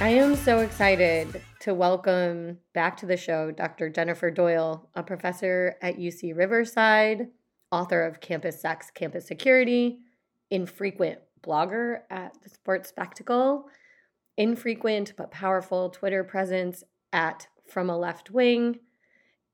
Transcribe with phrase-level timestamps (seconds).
[0.00, 3.90] I am so excited to welcome back to the show Dr.
[3.90, 7.26] Jennifer Doyle, a professor at UC Riverside,
[7.72, 9.98] author of Campus Sex, Campus Security,
[10.52, 13.68] infrequent blogger at the Sports Spectacle,
[14.36, 18.78] infrequent but powerful Twitter presence at From a Left Wing,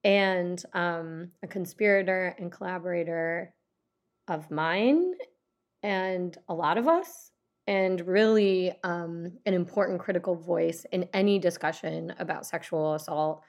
[0.04, 3.54] and um, a conspirator and collaborator
[4.28, 5.14] of mine
[5.82, 7.30] and a lot of us
[7.66, 13.42] and really um, an important critical voice in any discussion about sexual assault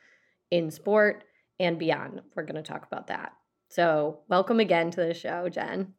[0.52, 1.26] in sport
[1.60, 2.22] and beyond.
[2.36, 3.34] We're going to talk about that.
[3.70, 5.94] So, welcome again to the show, Jen.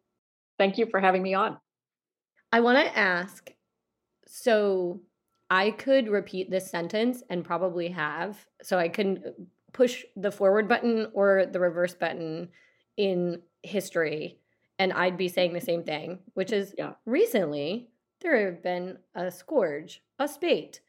[0.59, 1.59] Thank you for having me on.
[2.53, 3.51] I want to ask
[4.27, 5.03] so,
[5.51, 8.39] I could repeat this sentence and probably have.
[8.63, 12.49] So, I can push the forward button or the reverse button
[12.97, 14.39] in history,
[14.79, 16.93] and I'd be saying the same thing, which is yeah.
[17.05, 20.81] recently there have been a scourge, a spate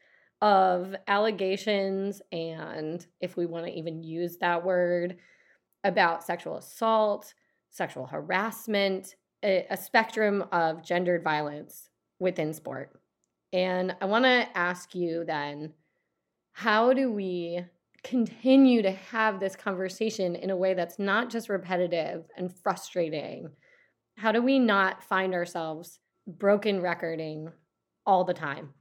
[0.42, 5.17] of allegations, and if we want to even use that word,
[5.83, 7.33] about sexual assault,
[7.70, 11.89] sexual harassment, a, a spectrum of gendered violence
[12.20, 13.00] within sport.
[13.53, 15.73] And I want to ask you then
[16.52, 17.64] how do we
[18.03, 23.50] continue to have this conversation in a way that's not just repetitive and frustrating?
[24.17, 27.50] How do we not find ourselves broken recording
[28.06, 28.73] all the time?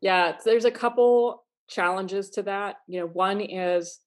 [0.00, 2.76] Yeah, there's a couple challenges to that.
[2.88, 4.00] You know, one is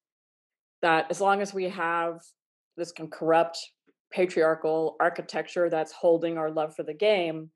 [0.81, 2.21] that as long as we have
[2.75, 3.57] this corrupt
[4.11, 7.49] patriarchal architecture that's holding our love for the game,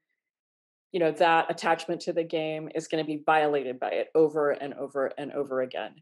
[0.92, 4.52] you know, that attachment to the game is going to be violated by it over
[4.52, 5.96] and over and over again.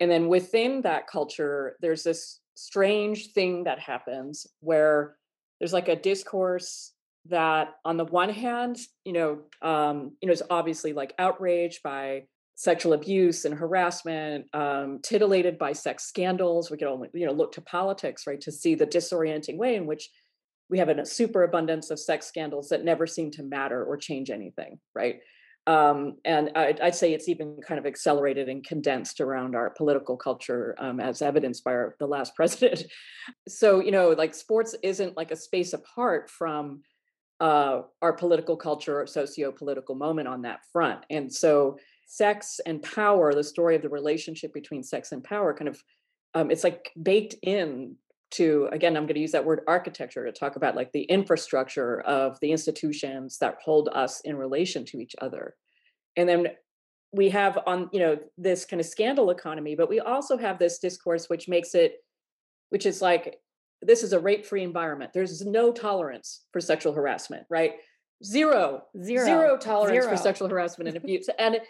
[0.00, 5.16] And then within that culture, there's this strange thing that happens where
[5.58, 6.92] there's like a discourse
[7.30, 12.24] that on the one hand, you know, um, you know, is obviously like outraged by
[12.56, 16.70] sexual abuse and harassment, um, titillated by sex scandals.
[16.70, 19.86] We can only, you know, look to politics, right, to see the disorienting way in
[19.86, 20.08] which
[20.68, 24.78] we have a superabundance of sex scandals that never seem to matter or change anything,
[24.94, 25.20] right?
[25.68, 30.16] Um, and I'd, I'd, say it's even kind of accelerated and condensed around our political
[30.16, 32.84] culture, um, as evidenced by our, the last president.
[33.48, 36.82] So, you know, like sports isn't like a space apart from
[37.40, 41.00] uh, our political culture or socio-political moment on that front.
[41.10, 41.76] And so
[42.06, 45.82] sex and power, the story of the relationship between sex and power kind of
[46.36, 47.96] um, it's like baked in
[48.32, 52.00] to again i'm going to use that word architecture to talk about like the infrastructure
[52.00, 55.54] of the institutions that hold us in relation to each other
[56.16, 56.48] and then
[57.12, 60.78] we have on you know this kind of scandal economy but we also have this
[60.78, 62.04] discourse which makes it
[62.70, 63.38] which is like
[63.86, 65.12] this is a rape-free environment.
[65.14, 67.74] There's no tolerance for sexual harassment, right?
[68.24, 70.16] Zero, zero, zero tolerance zero.
[70.16, 71.28] for sexual harassment and abuse.
[71.38, 71.60] and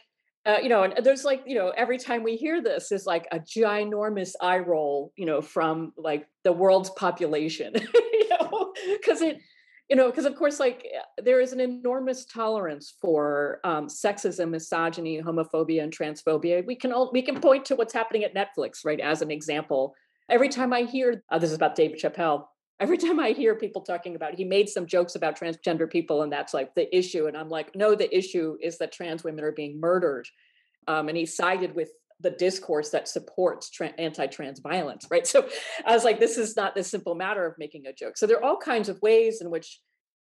[0.47, 3.27] uh, you know, and there's like, you know, every time we hear this is like
[3.33, 9.39] a ginormous eye roll, you know, from like the world's population, you know, because it,
[9.89, 10.87] you know, because of course, like
[11.21, 16.65] there is an enormous tolerance for um, sexism, misogyny, homophobia, and transphobia.
[16.65, 19.95] We can all we can point to what's happening at Netflix, right, as an example
[20.29, 22.47] Every time I hear, uh, this is about David Chappelle,
[22.81, 26.33] every time I hear people talking about, he made some jokes about transgender people, and
[26.33, 27.27] that's like the issue.
[27.27, 30.27] And I'm like, no, the issue is that trans women are being murdered.
[30.89, 35.27] Um, and he sided with the discourse that supports tra- anti-trans violence, right?
[35.27, 35.49] So
[35.85, 38.17] I was like, this is not this simple matter of making a joke.
[38.17, 39.81] So there are all kinds of ways in which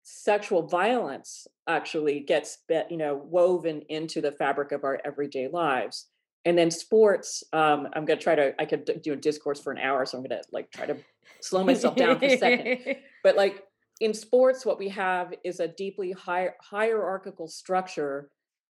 [0.03, 2.57] sexual violence actually gets,
[2.89, 6.07] you know, woven into the fabric of our everyday lives
[6.45, 9.71] and then sports um, i'm going to try to i could do a discourse for
[9.71, 10.97] an hour so i'm going to like try to
[11.41, 12.97] slow myself down for a second.
[13.23, 13.63] But like
[13.99, 18.29] in sports what we have is a deeply hi- hierarchical structure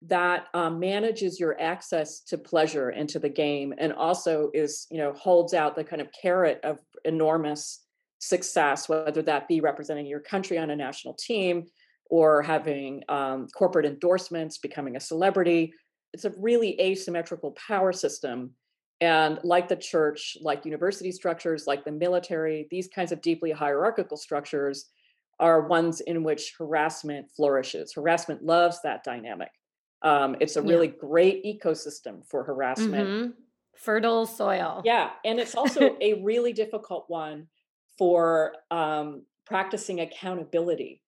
[0.07, 4.99] that um, manages your access to pleasure and to the game and also is you
[4.99, 7.85] know holds out the kind of carrot of enormous
[8.19, 11.67] success whether that be representing your country on a national team
[12.11, 15.73] or having um, corporate endorsements becoming a celebrity
[16.13, 18.51] it's a really asymmetrical power system
[19.01, 24.17] and like the church like university structures like the military these kinds of deeply hierarchical
[24.17, 24.91] structures
[25.43, 27.93] are ones in which harassment flourishes.
[27.95, 29.51] Harassment loves that dynamic.
[30.03, 30.95] Um, it's a really yeah.
[31.01, 33.09] great ecosystem for harassment.
[33.09, 33.31] Mm-hmm.
[33.77, 34.83] fertile soil.
[34.85, 37.49] Yeah and it's also a really difficult one
[37.99, 41.02] for um, practicing accountability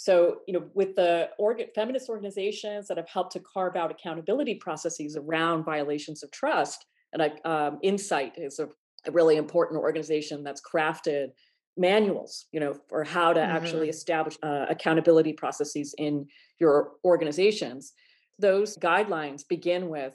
[0.00, 4.54] so, you know, with the organ, feminist organizations that have helped to carve out accountability
[4.54, 8.68] processes around violations of trust, and um, INCITE is a,
[9.06, 11.32] a, really important organization that's crafted
[11.76, 13.54] manuals, you know, for how to mm-hmm.
[13.54, 16.26] actually establish uh, accountability processes in
[16.58, 17.92] your organizations.
[18.38, 20.14] those guidelines begin with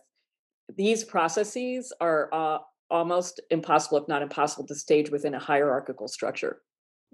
[0.75, 2.57] these processes are uh,
[2.89, 6.61] almost impossible, if not impossible, to stage within a hierarchical structure.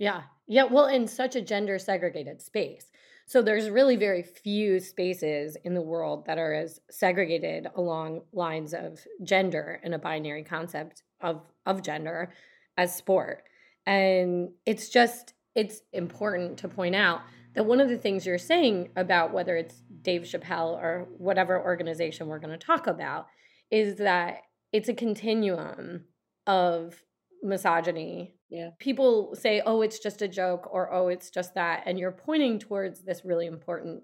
[0.02, 0.24] Yeah.
[0.48, 0.64] Yeah.
[0.64, 2.88] Well, in such a gender segregated space.
[3.28, 8.74] So there's really very few spaces in the world that are as segregated along lines
[8.74, 12.34] of gender and a binary concept of, of gender
[12.78, 13.44] as sport.
[13.86, 17.22] And it's just, it's important to point out
[17.54, 22.26] that one of the things you're saying about whether it's Dave Chappelle or whatever organization
[22.26, 23.28] we're going to talk about
[23.70, 24.40] is that
[24.74, 26.06] it's a continuum
[26.48, 27.04] of
[27.44, 28.34] misogyny.
[28.52, 28.72] Yeah.
[28.80, 31.84] People say, oh, it's just a joke or oh, it's just that.
[31.86, 34.04] And you're pointing towards this really important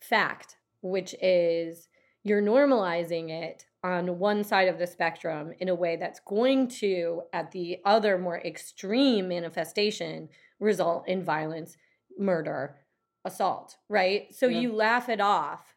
[0.00, 1.88] fact, which is
[2.24, 7.20] you're normalizing it on one side of the spectrum in a way that's going to,
[7.34, 11.76] at the other more extreme manifestation, result in violence,
[12.18, 12.76] murder,
[13.26, 14.34] assault, right?
[14.34, 14.60] So yeah.
[14.60, 15.74] you laugh it off.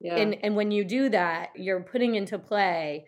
[0.00, 0.16] Yeah.
[0.16, 3.06] And and when you do that, you're putting into play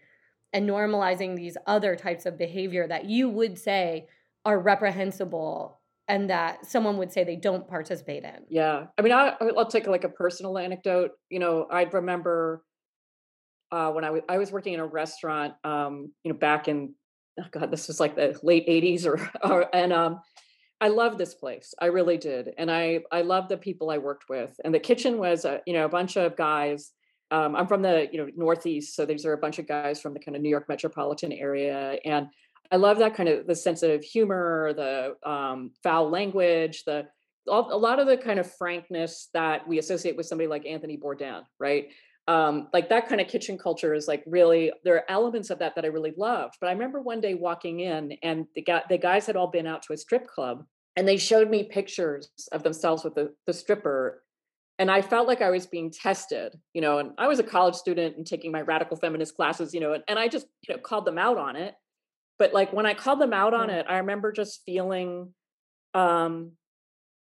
[0.53, 4.07] and normalizing these other types of behavior that you would say
[4.47, 8.45] are reprehensible and that someone would say they don't participate in.
[8.49, 8.87] Yeah.
[8.97, 11.11] I mean, I, will take like a personal anecdote.
[11.31, 12.63] You know, I remember
[13.73, 16.95] uh, when I, w- I was working in a restaurant, um, you know, back in,
[17.41, 20.21] oh God, this was like the late 80s or, or and um,
[20.81, 21.75] I loved this place.
[21.81, 22.51] I really did.
[22.57, 24.55] And I, I loved the people I worked with.
[24.65, 26.93] And the kitchen was, a, you know, a bunch of guys
[27.31, 30.15] um, I'm from the you know Northeast, so these are a bunch of guys from
[30.15, 32.29] the kind of New York metropolitan area, and
[32.71, 37.07] I love that kind of the sense of humor, the um, foul language, the
[37.49, 40.97] all, a lot of the kind of frankness that we associate with somebody like Anthony
[40.97, 41.89] Bourdain, right?
[42.29, 45.77] Um, like that kind of kitchen culture is like really there are elements of that
[45.77, 46.55] that I really loved.
[46.61, 49.67] But I remember one day walking in, and the guy, the guys had all been
[49.67, 50.65] out to a strip club,
[50.97, 54.23] and they showed me pictures of themselves with the the stripper
[54.79, 57.75] and I felt like I was being tested, you know, and I was a college
[57.75, 60.81] student and taking my radical feminist classes, you know, and, and I just, you know,
[60.81, 61.75] called them out on it.
[62.39, 65.33] But like when I called them out on it, I remember just feeling,
[65.95, 66.53] um,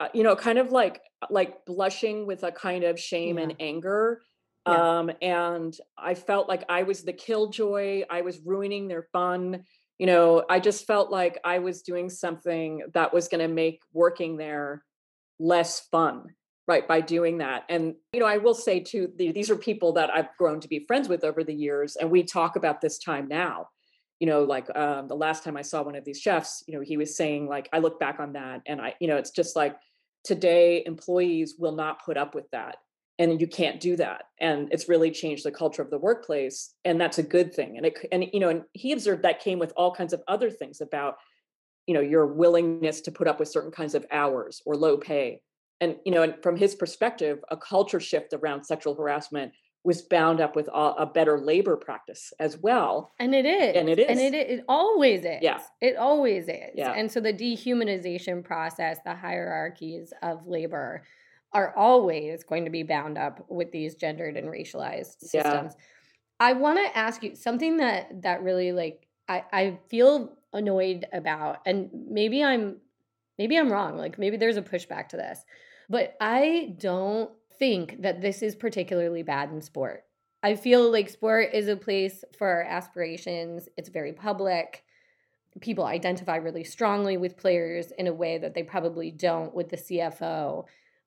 [0.01, 1.01] uh, you know, kind of like
[1.31, 3.45] like blushing with a kind of shame yeah.
[3.45, 4.21] and anger.
[4.67, 4.99] Yeah.
[4.99, 8.03] Um, and I felt like I was the killjoy.
[8.11, 9.65] I was ruining their fun.
[9.99, 13.83] You know, I just felt like I was doing something that was going to make
[13.93, 14.83] working there
[15.39, 16.35] less fun
[16.67, 20.11] right by doing that and you know i will say too these are people that
[20.11, 23.29] i've grown to be friends with over the years and we talk about this time
[23.29, 23.67] now
[24.21, 26.81] you know like um, the last time i saw one of these chefs you know
[26.81, 29.57] he was saying like i look back on that and i you know it's just
[29.57, 29.77] like
[30.25, 32.77] today employees will not put up with that
[33.19, 37.01] and you can't do that and it's really changed the culture of the workplace and
[37.01, 39.73] that's a good thing and it and you know and he observed that came with
[39.77, 41.17] all kinds of other things about
[41.87, 45.41] you know your willingness to put up with certain kinds of hours or low pay
[45.81, 49.53] and you know and from his perspective a culture shift around sexual harassment
[49.85, 53.13] was bound up with a, a better labor practice as well.
[53.19, 53.77] And it is.
[53.77, 54.07] And it is.
[54.09, 55.39] And it, it always is.
[55.43, 55.61] Yeah.
[55.81, 56.71] It always is.
[56.75, 56.93] Yeah.
[56.93, 61.03] and so the dehumanization process the hierarchies of labor
[61.53, 65.75] are always going to be bound up with these gendered and racialized systems.
[65.77, 65.85] Yeah.
[66.41, 71.59] i want to ask you something that that really like I, I feel annoyed about
[71.65, 72.79] and maybe i'm
[73.39, 75.45] maybe i'm wrong like maybe there's a pushback to this
[75.89, 80.05] but I don't think that this is particularly bad in sport.
[80.43, 84.85] I feel like sport is a place for aspirations, it's very public.
[85.61, 89.77] People identify really strongly with players in a way that they probably don't with the
[89.77, 90.67] CFO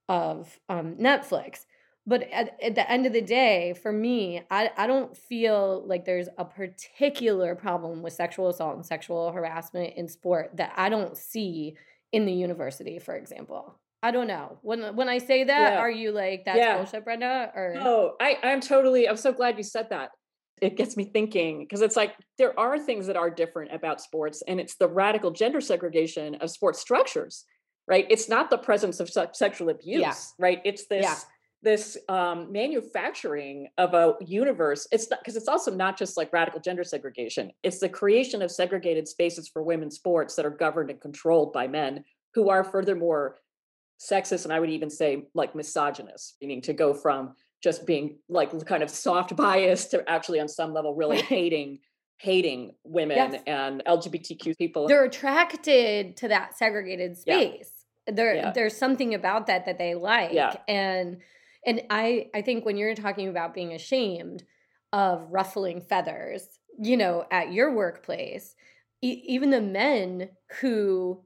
[0.09, 1.65] of um, Netflix.
[2.07, 6.05] But at, at, the end of the day, for me, I, I don't feel like
[6.05, 11.17] there's a particular problem with sexual assault and sexual harassment in sport that I don't
[11.17, 11.75] see
[12.13, 13.75] in the university, for example.
[14.03, 14.59] I don't know.
[14.61, 15.79] When when I say that, yeah.
[15.79, 16.77] are you like that's yeah.
[16.77, 17.51] bullshit, Brenda?
[17.55, 19.09] Or no, I I'm totally.
[19.09, 20.11] I'm so glad you said that.
[20.61, 24.43] It gets me thinking because it's like there are things that are different about sports,
[24.47, 27.45] and it's the radical gender segregation of sports structures,
[27.87, 28.05] right?
[28.09, 30.13] It's not the presence of se- sexual abuse, yeah.
[30.39, 30.61] right?
[30.63, 31.25] It's this
[31.63, 34.87] this um, manufacturing of a universe.
[34.91, 37.51] It's because it's also not just like radical gender segregation.
[37.63, 41.67] It's the creation of segregated spaces for women's sports that are governed and controlled by
[41.67, 42.03] men
[42.35, 43.37] who are furthermore
[43.99, 48.65] sexist and I would even say like misogynist, meaning to go from just being like
[48.65, 51.79] kind of soft bias to actually on some level really hating
[52.19, 53.41] hating women yes.
[53.45, 54.87] and LGBTQ people.
[54.87, 57.71] They're attracted to that segregated space.
[58.07, 58.13] Yeah.
[58.13, 58.51] There yeah.
[58.51, 60.33] there's something about that that they like.
[60.33, 60.55] Yeah.
[60.67, 61.17] And
[61.65, 64.43] and I I think when you're talking about being ashamed
[64.93, 66.47] of ruffling feathers,
[66.79, 68.55] you know, at your workplace,
[69.01, 70.29] e- even the men
[70.61, 71.21] who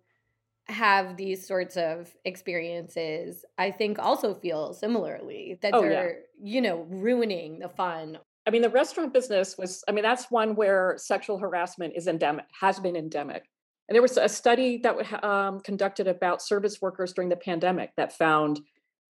[0.71, 6.87] have these sorts of experiences, I think also feel similarly that Oh, they're, you know,
[6.89, 8.17] ruining the fun.
[8.47, 12.45] I mean, the restaurant business was, I mean, that's one where sexual harassment is endemic,
[12.59, 13.43] has been endemic.
[13.87, 17.91] And there was a study that was um, conducted about service workers during the pandemic
[17.97, 18.61] that found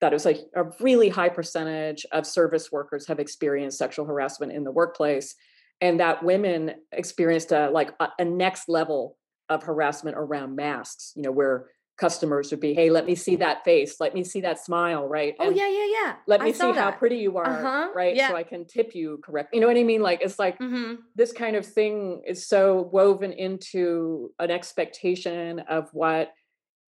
[0.01, 4.53] that it was like a really high percentage of service workers have experienced sexual harassment
[4.53, 5.35] in the workplace,
[5.81, 9.17] and that women experienced a like a, a next level
[9.49, 11.13] of harassment around masks.
[11.17, 14.41] You know, where customers would be, "Hey, let me see that face, let me see
[14.43, 15.35] that smile," right?
[15.41, 16.17] Oh And- yeah, yeah, yeah.
[16.29, 18.15] let me see saw how pretty you are, Uh-huh, right?
[18.15, 18.29] yeah.
[18.29, 19.53] So I can tip you correct.
[19.53, 20.01] You know what I mean?
[20.01, 20.99] Like it's like Mhm.
[21.17, 26.33] this kind of thing is so woven into an expectation of what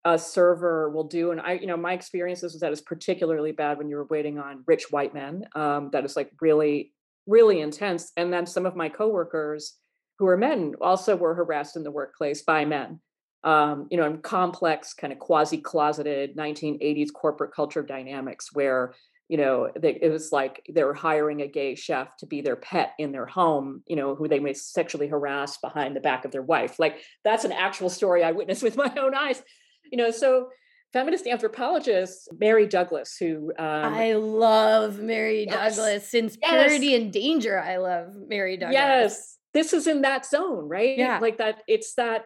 [0.06, 1.30] a server will do.
[1.32, 4.38] And I, you know, my experiences was that it's particularly bad when you were waiting
[4.38, 5.46] on rich white men.
[5.54, 6.92] Um, that is like really,
[7.26, 8.12] really intense.
[8.16, 9.78] And then some of my coworkers
[10.18, 13.00] who are men also were harassed in the workplace by men.
[13.42, 18.94] Um, you know, in complex, kind of quasi-closeted 1980s corporate culture dynamics where
[19.28, 22.56] you know they, it was like they were hiring a gay chef to be their
[22.56, 26.30] pet in their home you know who they may sexually harass behind the back of
[26.30, 29.42] their wife like that's an actual story i witnessed with my own eyes
[29.90, 30.48] you know so
[30.92, 35.76] feminist anthropologist mary douglas who um, I love Mary Yes.
[35.76, 36.06] Douglas.
[36.08, 36.66] Since Yes.
[36.66, 38.74] Purity and Danger, I love Mary Douglas.
[38.74, 40.98] Yes, this is in that zone, right?
[40.98, 41.18] Yeah.
[41.20, 42.24] Like that, it's that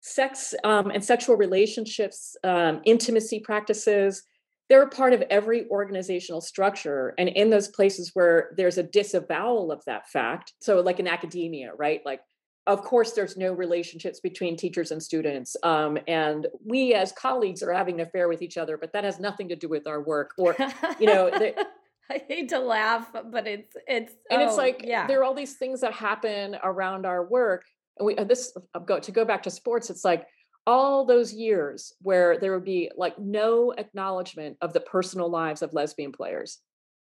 [0.00, 4.22] sex um, and sexual relationships, um, intimacy practices,
[4.68, 7.14] they're a part of every organizational structure.
[7.18, 11.72] And in those places where there's a disavowal of that fact, so like in academia,
[11.76, 12.00] right?
[12.04, 12.20] Like,
[12.66, 15.56] of course, there's no relationships between teachers and students.
[15.62, 19.20] Um, and we as colleagues are having an affair with each other, but that has
[19.20, 20.32] nothing to do with our work.
[20.36, 20.56] Or
[20.98, 21.54] you know, the-
[22.10, 25.06] I hate to laugh, but it's it's and it's oh, like yeah.
[25.06, 27.64] there are all these things that happen around our work
[27.98, 30.26] and we uh, this uh, go to go back to sports it's like
[30.66, 35.72] all those years where there would be like no acknowledgement of the personal lives of
[35.72, 36.58] lesbian players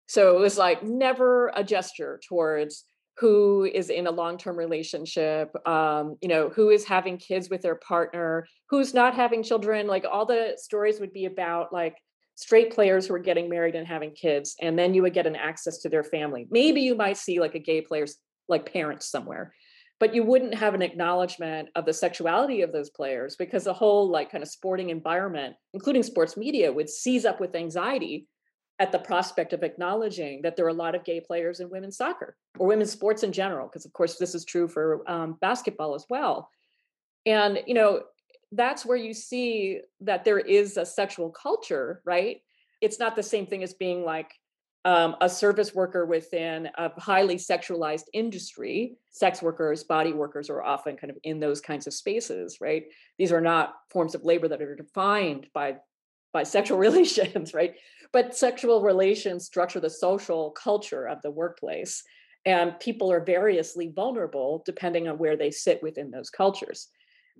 [0.06, 2.84] so it was like never a gesture towards
[3.18, 7.76] who is in a long-term relationship um, you know who is having kids with their
[7.76, 11.96] partner who's not having children like all the stories would be about like
[12.36, 15.36] straight players who are getting married and having kids and then you would get an
[15.36, 16.46] access to their family.
[16.50, 18.16] Maybe you might see like a gay player's
[18.48, 19.54] like parents somewhere
[20.00, 24.10] but you wouldn't have an acknowledgement of the sexuality of those players because the whole
[24.10, 28.26] like kind of sporting environment including sports media would seize up with anxiety
[28.80, 31.96] at the prospect of acknowledging that there are a lot of gay players in women's
[31.96, 35.94] soccer or women's sports in general because of course this is true for um, basketball
[35.94, 36.50] as well.
[37.24, 38.02] And you know
[38.56, 42.40] that's where you see that there is a sexual culture right?
[42.80, 44.32] It's not the same thing as being like
[44.84, 48.96] um, a service worker within a highly sexualized industry.
[49.10, 52.84] Sex workers body workers are often kind of in those kinds of spaces right?
[53.18, 55.76] These are not forms of labor that are defined by
[56.32, 57.74] by sexual relations right?
[58.12, 62.02] But sexual relations structure the social culture of the workplace
[62.46, 66.88] and people are variously vulnerable depending on where they sit within those cultures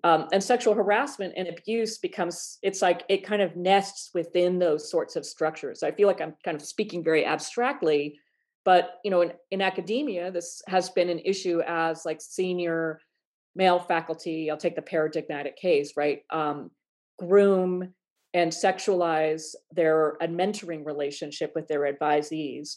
[0.05, 4.89] um, and sexual harassment and abuse becomes it's like it kind of nests within those
[4.89, 5.83] sorts of structures.
[5.83, 8.21] I feel like i'm kind of speaking very abstractly
[8.65, 13.01] but you know in, in academia this has been an issue as like senior
[13.55, 16.71] male faculty i'll take the paradigmatic case right um,
[17.19, 17.95] groom
[18.33, 22.77] and sexualize their a mentoring relationship with their advisees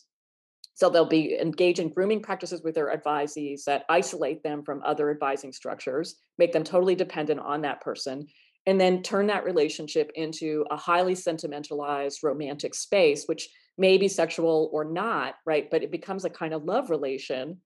[0.77, 5.09] so they'll be engaged in grooming practices with their advisees that isolate them from other
[5.09, 8.27] advising structures, make them totally dependent on that person,
[8.67, 14.69] and then turn that relationship into a highly sentimentalized romantic space, which may be sexual
[14.71, 15.67] or not, right?
[15.71, 17.57] But it becomes a kind of love relation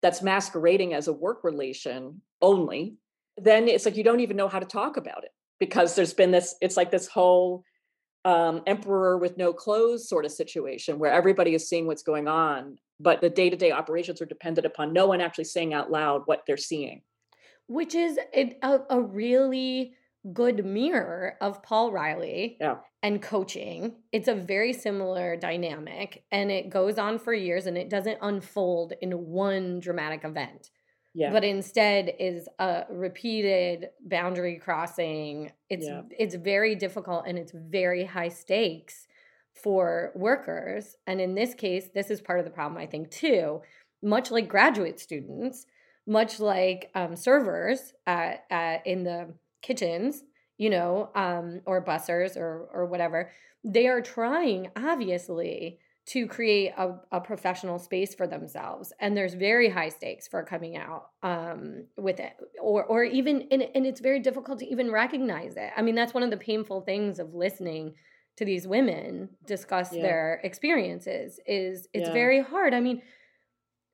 [0.00, 2.94] that's masquerading as a work relation only.
[3.36, 6.30] Then it's like you don't even know how to talk about it because there's been
[6.30, 7.62] this, it's like this whole
[8.24, 12.78] um, emperor with no clothes sort of situation where everybody is seeing what's going on,
[12.98, 16.22] but the day to day operations are dependent upon no one actually saying out loud
[16.26, 17.02] what they're seeing.
[17.66, 18.56] which is a,
[18.90, 19.94] a, really
[20.32, 22.76] good mirror of Paul Riley Yeah.
[23.02, 23.96] and coaching.
[24.12, 28.94] It's a very similar dynamic and it goes on for years and it doesn't unfold
[29.02, 30.70] in one dramatic event.
[31.14, 31.30] Yeah.
[31.30, 35.52] But instead is a repeated boundary crossing.
[35.70, 36.02] It's Yeah.
[36.18, 39.06] it's very difficult and it's very high stakes
[39.54, 40.96] for workers.
[41.06, 43.62] And in this case, this is part of the problem I think too.
[44.02, 45.66] Much like graduate students,
[46.06, 50.24] much like um, servers uh, uh, in the kitchens,
[50.58, 53.30] you know, um, or bussers or or whatever,
[53.62, 59.70] they are trying obviously to create a, a professional space for themselves and there's very
[59.70, 64.20] high stakes for coming out um, with it or or even and, and it's very
[64.20, 67.94] difficult to even recognize it i mean that's one of the painful things of listening
[68.36, 70.02] to these women discuss yeah.
[70.02, 72.12] their experiences is it's yeah.
[72.12, 73.00] very hard i mean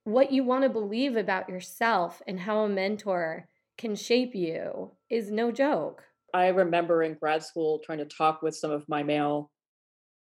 [0.03, 5.31] what you want to believe about yourself and how a mentor can shape you is
[5.31, 6.03] no joke
[6.33, 9.49] i remember in grad school trying to talk with some of my male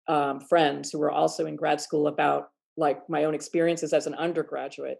[0.08, 4.14] um, friends who were also in grad school about like my own experiences as an
[4.14, 4.98] undergraduate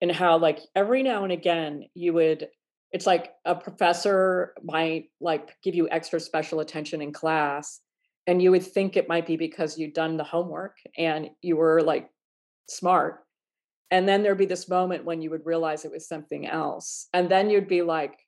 [0.00, 2.48] and how like every now and again you would
[2.92, 7.80] it's like a professor might like give you extra special attention in class
[8.26, 11.82] and you would think it might be because you'd done the homework and you were
[11.82, 12.08] like
[12.68, 13.20] smart.
[13.90, 17.08] And then there'd be this moment when you would realize it was something else.
[17.12, 18.18] And then you'd be like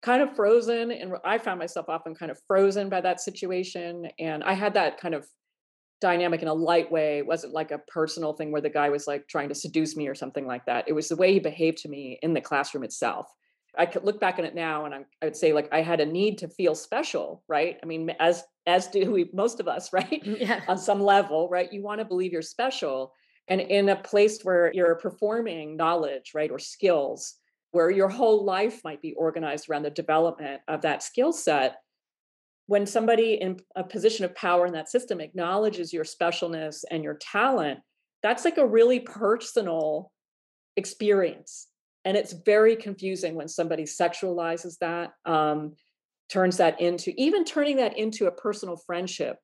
[0.00, 4.44] kind of frozen and i found myself often kind of frozen by that situation and
[4.44, 5.26] i had that kind of
[6.00, 7.18] dynamic in a light way.
[7.18, 10.08] It wasn't like a personal thing where the guy was like trying to seduce me
[10.08, 10.84] or something like that.
[10.86, 13.26] It was the way he behaved to me in the classroom itself.
[13.76, 16.00] I could look back on it now and I, I would say like I had
[16.00, 17.76] a need to feel special, right?
[17.82, 20.22] I mean, as as do we most of us, right?
[20.24, 20.60] Mm, yeah.
[20.68, 21.72] on some level, right?
[21.72, 23.12] You want to believe you're special.
[23.50, 27.36] And in a place where you're performing knowledge, right, or skills,
[27.72, 31.76] where your whole life might be organized around the development of that skill set,
[32.66, 37.14] when somebody in a position of power in that system acknowledges your specialness and your
[37.14, 37.80] talent,
[38.22, 40.12] that's like a really personal
[40.76, 41.68] experience.
[42.04, 45.74] And it's very confusing when somebody sexualizes that, um,
[46.28, 49.38] turns that into even turning that into a personal friendship,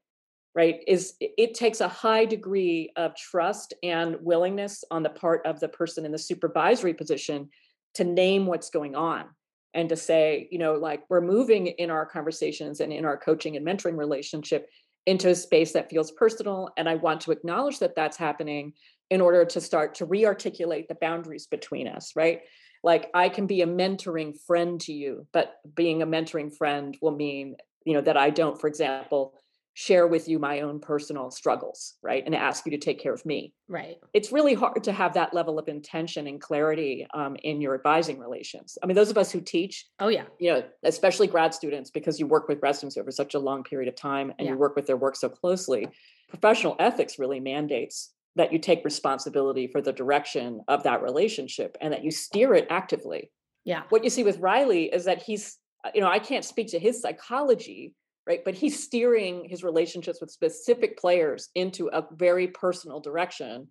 [0.55, 0.85] right?
[0.87, 5.69] Is it takes a high degree of trust and willingness on the part of the
[5.69, 7.49] person in the supervisory position
[7.95, 9.27] to name what's going on
[9.73, 13.57] and to say, you know, like we're moving in our conversations and in our coaching
[13.57, 14.69] and mentoring relationship
[15.07, 16.71] into a space that feels personal.
[16.77, 18.73] And I want to acknowledge that that's happening
[19.11, 22.43] in order to start to re-articulate the boundaries between us, right?
[22.83, 27.15] Like I can be a mentoring friend to you, but being a mentoring friend will
[27.15, 29.35] mean, you know, that I don't, for example,
[29.75, 32.23] share with you my own personal struggles, right?
[32.25, 33.53] And ask you to take care of me.
[33.69, 33.97] Right.
[34.13, 38.21] It's really hard to have that level of intention and clarity um, in your advising
[38.21, 38.79] relations.
[38.83, 42.21] I mean, those of us who teach, oh yeah, you know, especially grad students, because
[42.21, 44.53] you work with grad students over such a long period of time and yeah.
[44.53, 45.89] you work with their work so closely.
[46.29, 51.93] Professional ethics really mandates that you take responsibility for the direction of that relationship and
[51.93, 53.31] that you steer it actively.
[53.65, 53.83] Yeah.
[53.89, 55.59] What you see with Riley is that he's,
[55.95, 57.95] you know, I can't speak to his psychology,
[58.27, 58.45] right?
[58.45, 63.69] But he's steering his relationships with specific players into a very personal direction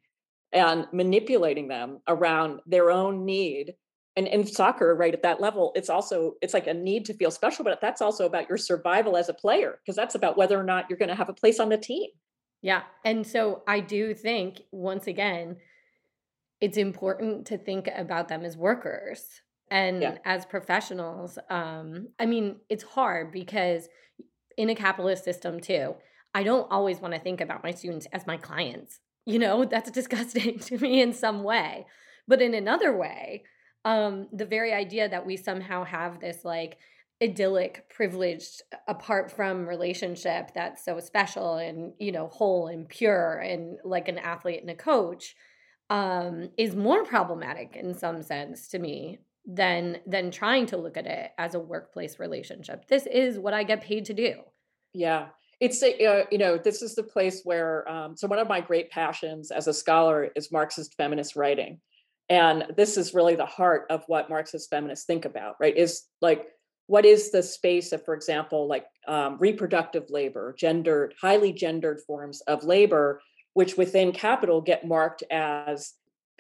[0.52, 3.74] and manipulating them around their own need.
[4.16, 7.32] And in soccer, right at that level, it's also it's like a need to feel
[7.32, 10.64] special, but that's also about your survival as a player because that's about whether or
[10.64, 12.10] not you're going to have a place on the team.
[12.62, 15.58] Yeah, and so I do think once again,
[16.62, 19.26] it's important to think about them as workers
[19.72, 20.18] and yeah.
[20.24, 21.40] as professionals.
[21.50, 23.90] Um, I mean, it's hard because
[24.58, 25.96] in a capitalist system too.
[26.34, 29.00] I don't always want to think about my students as my clients.
[29.26, 31.86] You know, that's disgusting to me in some way.
[32.28, 33.44] But in another way,
[33.86, 36.78] um, the very idea that we somehow have this like
[37.22, 43.78] idyllic, privileged, apart from relationship that's so special and, you know, whole and pure and
[43.84, 45.36] like an athlete and a coach
[45.90, 51.06] um, is more problematic in some sense to me than than trying to look at
[51.06, 52.88] it as a workplace relationship.
[52.88, 54.36] This is what I get paid to do.
[54.94, 55.28] Yeah.
[55.60, 58.90] It's a, you know, this is the place where, um, so one of my great
[58.90, 61.80] passions as a scholar is Marxist feminist writing.
[62.30, 65.76] And this is really the heart of what Marxist feminists think about, right?
[65.78, 66.48] Is like,
[66.88, 72.42] what is the space of, for example, like um, reproductive labor, gendered, highly gendered forms
[72.42, 73.22] of labor,
[73.54, 75.94] which within capital get marked as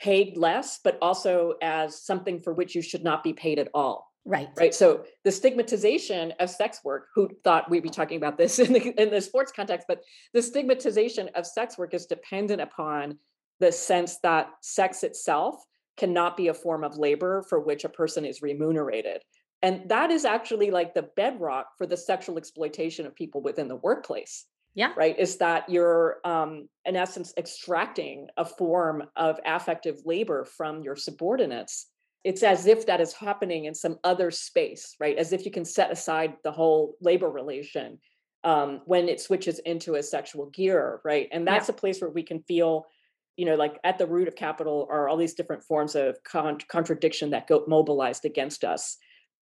[0.03, 4.11] paid less, but also as something for which you should not be paid at all.
[4.25, 4.49] Right.
[4.57, 4.75] Right.
[4.75, 9.01] So the stigmatization of sex work, who thought we'd be talking about this in the,
[9.01, 10.01] in the sports context, but
[10.33, 13.17] the stigmatization of sex work is dependent upon
[13.61, 15.55] the sense that sex itself
[15.95, 19.21] cannot be a form of labor for which a person is remunerated.
[19.61, 23.77] And that is actually like the bedrock for the sexual exploitation of people within the
[23.77, 24.45] workplace.
[24.75, 24.93] Yeah.
[24.95, 25.17] Right.
[25.19, 31.87] Is that you're, um, in essence, extracting a form of affective labor from your subordinates
[32.23, 35.17] it's as if that is happening in some other space, right?
[35.17, 37.99] As if you can set aside the whole labor relation
[38.45, 41.27] um, when it switches into a sexual gear, right?
[41.31, 41.75] And that's yeah.
[41.75, 42.85] a place where we can feel,
[43.35, 46.59] you know, like at the root of capital are all these different forms of con-
[46.69, 48.97] contradiction that go mobilized against us.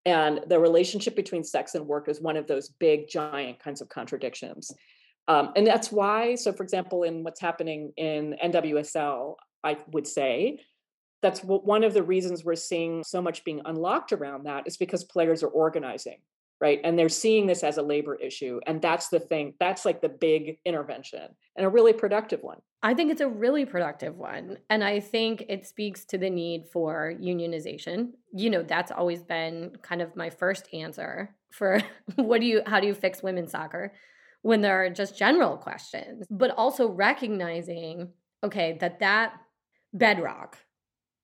[0.05, 3.89] And the relationship between sex and work is one of those big, giant kinds of
[3.89, 4.71] contradictions.
[5.27, 10.59] Um, and that's why, so for example, in what's happening in NWSL, I would say,
[11.21, 14.77] that's what, one of the reasons we're seeing so much being unlocked around that is
[14.77, 16.17] because players are organizing
[16.61, 16.79] right?
[16.83, 20.09] And they're seeing this as a labor issue and that's the thing that's like the
[20.09, 22.59] big intervention and a really productive one.
[22.83, 26.67] I think it's a really productive one and i think it speaks to the need
[26.71, 28.11] for unionization.
[28.31, 31.81] You know that's always been kind of my first answer for
[32.15, 33.93] what do you how do you fix women's soccer
[34.41, 38.09] when there are just general questions but also recognizing
[38.43, 39.33] okay that that
[39.93, 40.57] bedrock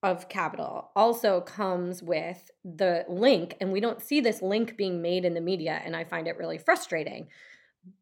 [0.04, 5.26] of capital also comes with the link, and we don't see this link being made
[5.26, 7.28] in the media, and I find it really frustrating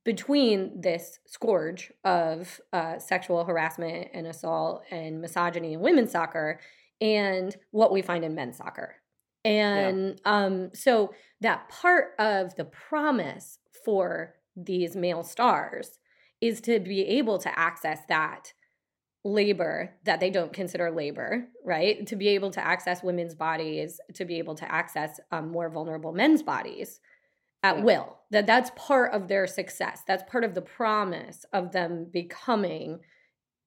[0.04, 6.60] between this scourge of uh, sexual harassment and assault and misogyny in women's soccer
[7.00, 8.96] and what we find in men's soccer.
[9.44, 10.46] And yeah.
[10.46, 16.00] um, so that part of the promise for these male stars
[16.42, 18.54] is to be able to access that
[19.24, 22.06] labor that they don't consider labor, right?
[22.08, 26.14] To be able to access women's bodies, to be able to access um, more vulnerable
[26.14, 27.00] men's bodies
[27.64, 27.84] at yeah.
[27.84, 28.18] will.
[28.32, 30.02] That that's part of their success.
[30.08, 33.00] That's part of the promise of them becoming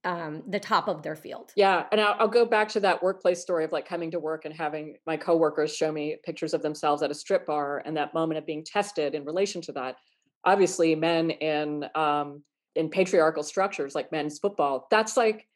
[0.05, 1.51] um, the top of their field.
[1.57, 4.45] Yeah, and I'll, I'll, go back to that workplace story of like coming to work
[4.45, 8.15] and having my coworkers show me pictures of themselves at a strip bar, and that
[8.15, 9.97] moment of being tested in relation to that.
[10.45, 12.43] Obviously, men in um,
[12.75, 15.47] in patriarchal structures like men's football, that's like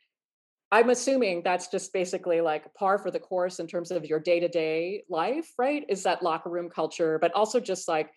[0.73, 4.41] I'm assuming that's just basically like par for the course in terms of your day
[4.41, 5.85] to day life, right?
[5.87, 8.11] Is that locker room culture, but also just like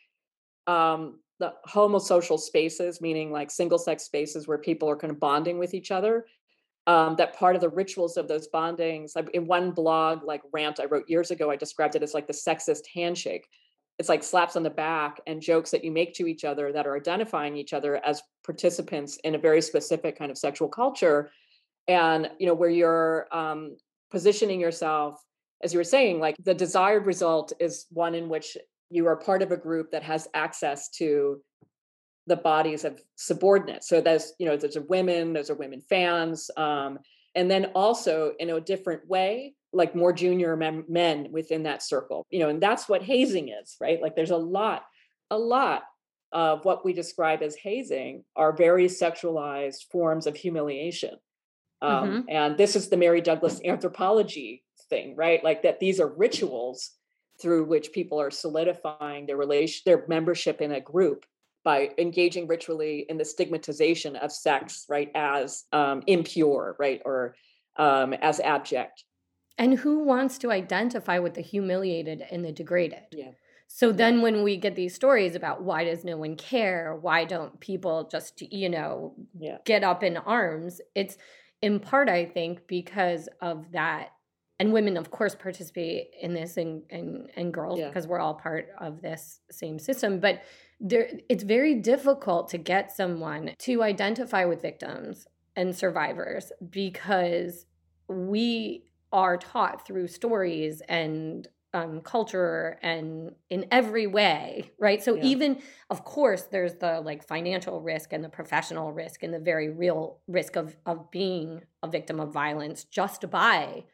[0.66, 5.58] um, the homosocial spaces, meaning like single sex spaces where people are kind of bonding
[5.58, 6.26] with each other.
[6.88, 10.86] Um, that part of the rituals of those bondings, in one blog, like rant I
[10.86, 13.48] wrote years ago, I described it as like the sexist handshake.
[13.98, 16.86] It's like slaps on the back and jokes that you make to each other that
[16.86, 21.32] are identifying each other as participants in a very specific kind of sexual culture.
[21.88, 23.78] And you know where you're um,
[24.12, 25.22] positioning yourself
[25.64, 28.58] as you were saying like the desired result is one in which
[28.90, 31.42] you are part of a group that has access to
[32.28, 33.88] the bodies of subordinates.
[33.88, 37.00] So there's you know there's a women those are women fans um,
[37.36, 42.26] and then also in a different way like more junior men, men within that circle
[42.30, 44.86] you know and that's what hazing is right like there's a lot
[45.32, 45.84] a lot
[46.32, 51.16] of what we describe as hazing are very sexualized forms of humiliation
[51.82, 52.30] um, mm-hmm.
[52.30, 55.44] And this is the Mary Douglas anthropology thing, right?
[55.44, 56.92] Like that these are rituals
[57.42, 61.26] through which people are solidifying their relation, their membership in a group
[61.64, 67.36] by engaging ritually in the stigmatization of sex, right, as um, impure, right, or
[67.78, 69.04] um, as abject.
[69.58, 73.04] And who wants to identify with the humiliated and the degraded?
[73.12, 73.32] Yeah.
[73.68, 76.96] So then when we get these stories about why does no one care?
[76.96, 79.58] Why don't people just, you know, yeah.
[79.66, 80.82] get up in arms?
[80.94, 81.18] It's
[81.62, 84.10] in part, I think, because of that.
[84.60, 87.90] And women, of course, participate in this, and and, and girls, yeah.
[87.90, 90.22] because we're all part of this same system.
[90.22, 90.44] But
[90.80, 97.66] there, it's very difficult to get someone to identify with victims and survivors because
[98.08, 105.02] we are taught through stories and um, culture and in every way, right?
[105.02, 105.24] So yeah.
[105.24, 109.70] even, of course, there's the like financial risk and the professional risk and the very
[109.70, 113.86] real risk of of being a victim of violence just by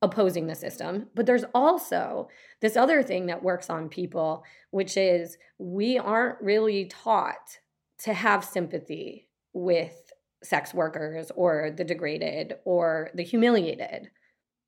[0.00, 1.08] opposing the system.
[1.14, 2.28] But there's also
[2.62, 7.58] this other thing that works on people, which is we aren't really taught
[8.04, 10.10] to have sympathy with
[10.42, 14.10] sex workers or the degraded or the humiliated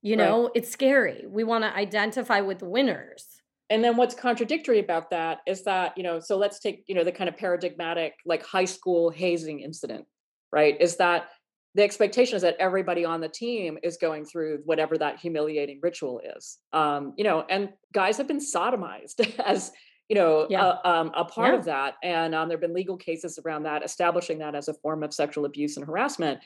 [0.02, 0.52] you know, right.
[0.56, 1.24] it's scary.
[1.28, 3.26] We want to identify with the winners.
[3.70, 7.04] And then what's contradictory about that is that, you know, so let's take, you know,
[7.04, 10.04] the kind of paradigmatic like high school hazing incident,
[10.52, 10.78] right?
[10.80, 11.28] Is that
[11.74, 16.20] the expectation is that everybody on the team is going through whatever that humiliating ritual
[16.36, 16.58] is.
[16.72, 19.72] Um, you know, and guys have been sodomized as
[20.08, 20.74] you know yeah.
[20.84, 21.58] a, um, a, part yeah.
[21.58, 24.74] of that and um, there have been legal cases around that establishing that as a
[24.74, 26.40] form of sexual abuse and harassment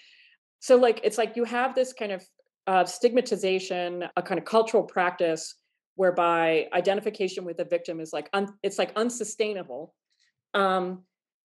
[0.60, 2.22] so like it's like you have this kind of
[2.66, 5.54] of stigmatization, a kind of cultural practice
[5.94, 9.94] whereby identification with a victim is like un, it's like unsustainable,
[10.54, 11.02] um,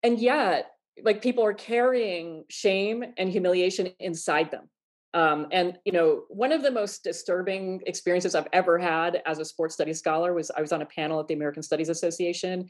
[0.04, 0.72] and yet
[1.04, 4.70] like people are carrying shame and humiliation inside them.
[5.14, 9.46] Um, and you know, one of the most disturbing experiences I've ever had as a
[9.46, 12.68] sports studies scholar was I was on a panel at the American Studies Association.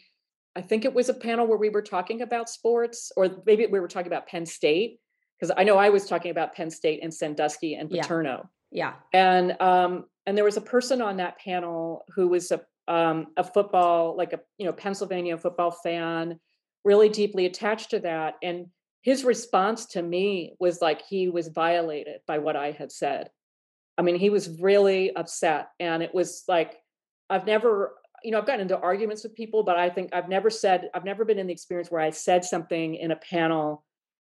[0.55, 3.79] I think it was a panel where we were talking about sports, or maybe we
[3.79, 4.99] were talking about Penn State
[5.39, 8.49] because I know I was talking about Penn State and Sandusky and Paterno.
[8.71, 8.93] Yeah.
[9.13, 9.19] yeah.
[9.19, 13.43] And um, and there was a person on that panel who was a um, a
[13.43, 16.39] football, like a you know Pennsylvania football fan,
[16.83, 18.35] really deeply attached to that.
[18.41, 18.67] And
[19.01, 23.29] his response to me was like he was violated by what I had said.
[23.97, 25.69] I mean, he was really upset.
[25.79, 26.77] And it was like,
[27.29, 30.49] I've never, you know, I've gotten into arguments with people, but I think I've never
[30.49, 33.83] said, I've never been in the experience where I said something in a panel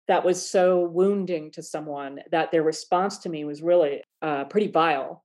[0.07, 4.67] that was so wounding to someone that their response to me was really uh, pretty
[4.67, 5.23] vile.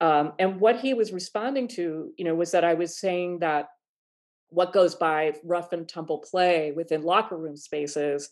[0.00, 3.66] Um, and what he was responding to, you know, was that I was saying that
[4.48, 8.30] what goes by rough and tumble play within locker room spaces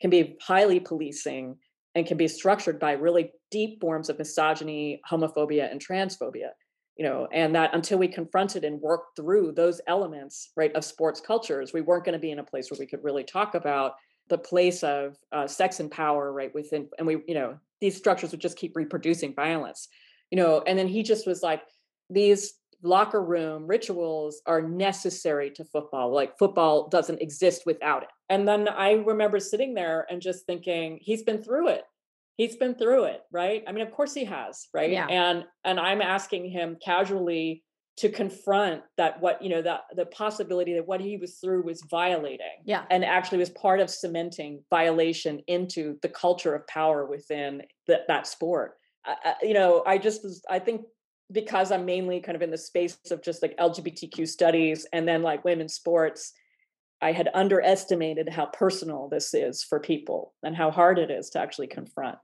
[0.00, 1.56] can be highly policing
[1.94, 6.50] and can be structured by really deep forms of misogyny, homophobia, and transphobia.
[6.96, 11.22] You know, and that until we confronted and worked through those elements, right, of sports
[11.22, 13.94] cultures, we weren't going to be in a place where we could really talk about
[14.32, 18.30] the place of uh, sex and power, right, within, and we, you know, these structures
[18.30, 19.88] would just keep reproducing violence.
[20.30, 21.60] You know, and then he just was like,
[22.08, 26.12] these locker room rituals are necessary to football.
[26.12, 28.08] Like football doesn't exist without it.
[28.30, 31.84] And then I remember sitting there and just thinking, he's been through it.
[32.38, 33.62] He's been through it, right?
[33.68, 34.90] I mean, of course he has, right?
[34.90, 35.06] Yeah.
[35.06, 37.62] And and I'm asking him casually
[37.98, 41.82] to confront that what you know that the possibility that what he was through was
[41.90, 47.62] violating yeah and actually was part of cementing violation into the culture of power within
[47.86, 50.82] the, that sport I, you know i just was i think
[51.32, 55.22] because I'm mainly kind of in the space of just like LGBTQ studies and then
[55.22, 56.32] like women's sports,
[57.00, 61.40] I had underestimated how personal this is for people and how hard it is to
[61.40, 62.18] actually confront.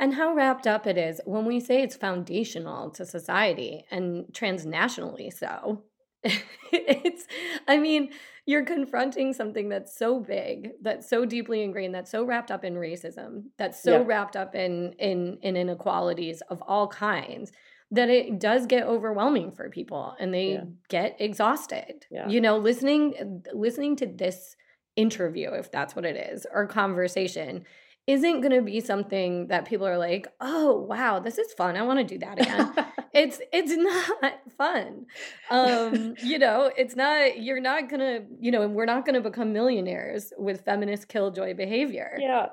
[0.00, 5.30] And how wrapped up it is when we say it's foundational to society and transnationally
[5.30, 5.84] so.
[6.72, 7.26] it's,
[7.68, 8.10] I mean,
[8.46, 12.74] you're confronting something that's so big, that's so deeply ingrained, that's so wrapped up in
[12.74, 14.04] racism, that's so yeah.
[14.06, 17.52] wrapped up in in in inequalities of all kinds
[17.90, 20.64] that it does get overwhelming for people and they yeah.
[20.88, 22.06] get exhausted.
[22.10, 22.28] Yeah.
[22.28, 24.56] You know, listening listening to this
[24.96, 27.64] interview if that's what it is or conversation
[28.10, 31.76] isn't going to be something that people are like, "Oh, wow, this is fun.
[31.76, 32.74] I want to do that again."
[33.14, 35.06] it's it's not fun.
[35.50, 39.14] Um, you know, it's not you're not going to, you know, and we're not going
[39.14, 42.18] to become millionaires with feminist killjoy behavior.
[42.18, 42.46] Yeah.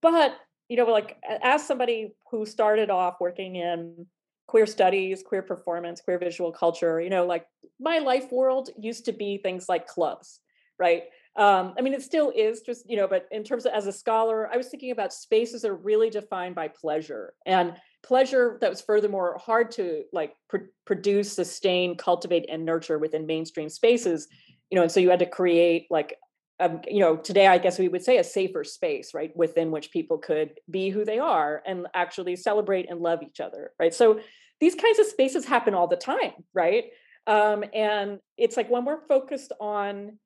[0.00, 0.34] But,
[0.68, 4.06] you know, like as somebody who started off working in
[4.46, 7.00] queer studies, queer performance, queer visual culture.
[7.00, 7.46] You know, like
[7.78, 10.40] my life world used to be things like clubs,
[10.78, 11.04] right?
[11.40, 13.92] Um, I mean, it still is just, you know, but in terms of as a
[13.92, 17.72] scholar, I was thinking about spaces that are really defined by pleasure and
[18.02, 23.70] pleasure that was furthermore hard to like pr- produce, sustain, cultivate, and nurture within mainstream
[23.70, 24.28] spaces,
[24.70, 26.18] you know, and so you had to create like
[26.60, 29.90] um, you know, today I guess we would say a safer space, right, within which
[29.90, 33.94] people could be who they are and actually celebrate and love each other, right?
[33.94, 34.20] So
[34.60, 36.84] these kinds of spaces happen all the time, right?
[37.26, 40.18] Um, and it's like when we're focused on,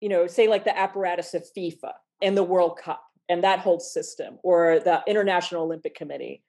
[0.00, 3.80] you know, say like the apparatus of FIFA and the World Cup and that whole
[3.80, 6.42] system, or the International Olympic Committee,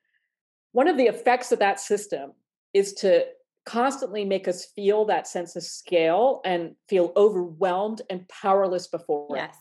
[0.74, 2.34] one of the effects of that system
[2.74, 3.26] is to
[3.66, 9.40] constantly make us feel that sense of scale and feel overwhelmed and powerless before it.
[9.40, 9.58] yes.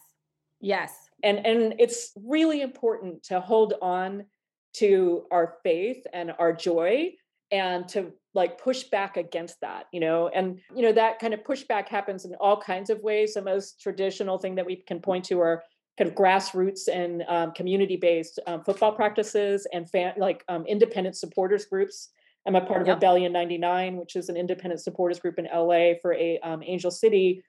[0.61, 0.93] Yes.
[1.23, 4.27] And and it's really important to hold on
[4.75, 7.13] to our faith and our joy
[7.51, 11.43] and to like push back against that you know and you know that kind of
[11.45, 15.25] pushback happens in all kinds of ways the most traditional thing that we can point
[15.25, 15.63] to are
[15.97, 21.17] kind of grassroots and um, community based um, football practices and fan, like um, independent
[21.17, 22.11] supporters groups
[22.47, 22.97] I'm a part of yep.
[22.97, 27.43] Rebellion 99, which is an independent supporters group in LA for a um, Angel City,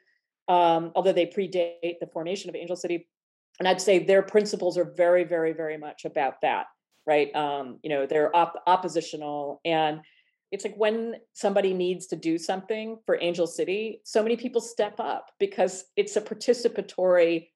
[0.47, 3.07] um, although they predate the formation of Angel City.
[3.60, 6.65] And I'd say their principles are very, very, very much about that,
[7.07, 7.33] right?
[7.35, 9.61] Um, you know, they're op- oppositional.
[9.65, 10.01] And
[10.51, 14.99] it's like when somebody needs to do something for Angel City, so many people step
[14.99, 17.47] up because it's a participatory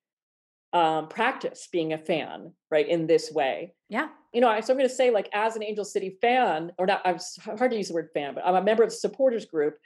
[0.73, 3.73] um, practice being a fan, right, in this way.
[3.89, 4.07] Yeah.
[4.33, 7.01] You know, so I'm going to say, like, as an Angel City fan, or not,
[7.03, 7.19] I'm
[7.57, 9.77] hard to use the word fan, but I'm a member of the supporters group.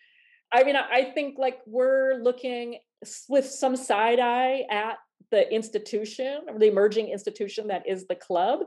[0.51, 2.78] I mean, I think like we're looking
[3.28, 4.97] with some side eye at
[5.32, 8.60] the institution or the emerging institution that is the club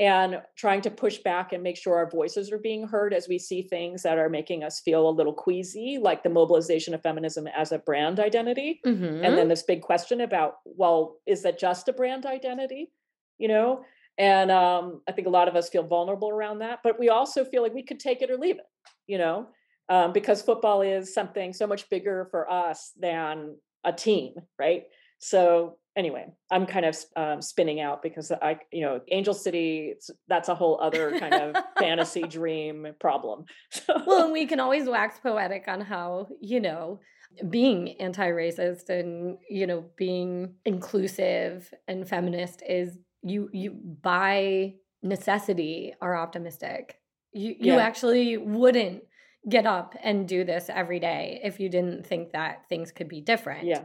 [0.00, 3.38] and trying to push back and make sure our voices are being heard as we
[3.38, 7.46] see things that are making us feel a little queasy, like the mobilization of feminism
[7.46, 8.80] as a brand identity.
[8.86, 9.04] Mm-hmm.
[9.04, 9.48] And then mm-hmm.
[9.48, 12.90] this big question about, well, is that just a brand identity?
[13.36, 13.84] You know?
[14.16, 17.44] And um, I think a lot of us feel vulnerable around that, but we also
[17.44, 18.66] feel like we could take it or leave it,
[19.06, 19.48] you know,
[19.90, 24.84] um, because football is something so much bigger for us than a team, right?
[25.18, 29.94] So anyway, I'm kind of um, spinning out because I, you know, Angel City,
[30.28, 33.44] that's a whole other kind of fantasy dream problem.
[34.06, 37.00] well, and we can always wax poetic on how, you know,
[37.48, 43.70] being anti-racist and you know being inclusive and feminist is you you
[44.02, 46.96] by necessity are optimistic
[47.32, 47.76] you you yeah.
[47.76, 49.04] actually wouldn't
[49.48, 53.20] get up and do this every day if you didn't think that things could be
[53.20, 53.84] different yeah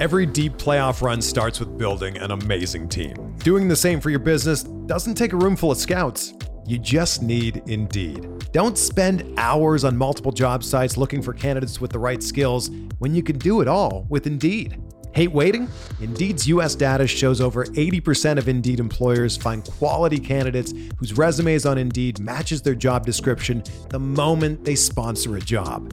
[0.00, 3.36] Every deep playoff run starts with building an amazing team.
[3.40, 6.32] Doing the same for your business doesn't take a room full of scouts.
[6.66, 8.26] You just need Indeed.
[8.52, 13.14] Don't spend hours on multiple job sites looking for candidates with the right skills when
[13.14, 14.80] you can do it all with Indeed.
[15.14, 15.68] Hate waiting?
[16.00, 21.76] Indeed's US data shows over 80% of Indeed employers find quality candidates whose resumes on
[21.76, 25.92] Indeed matches their job description the moment they sponsor a job.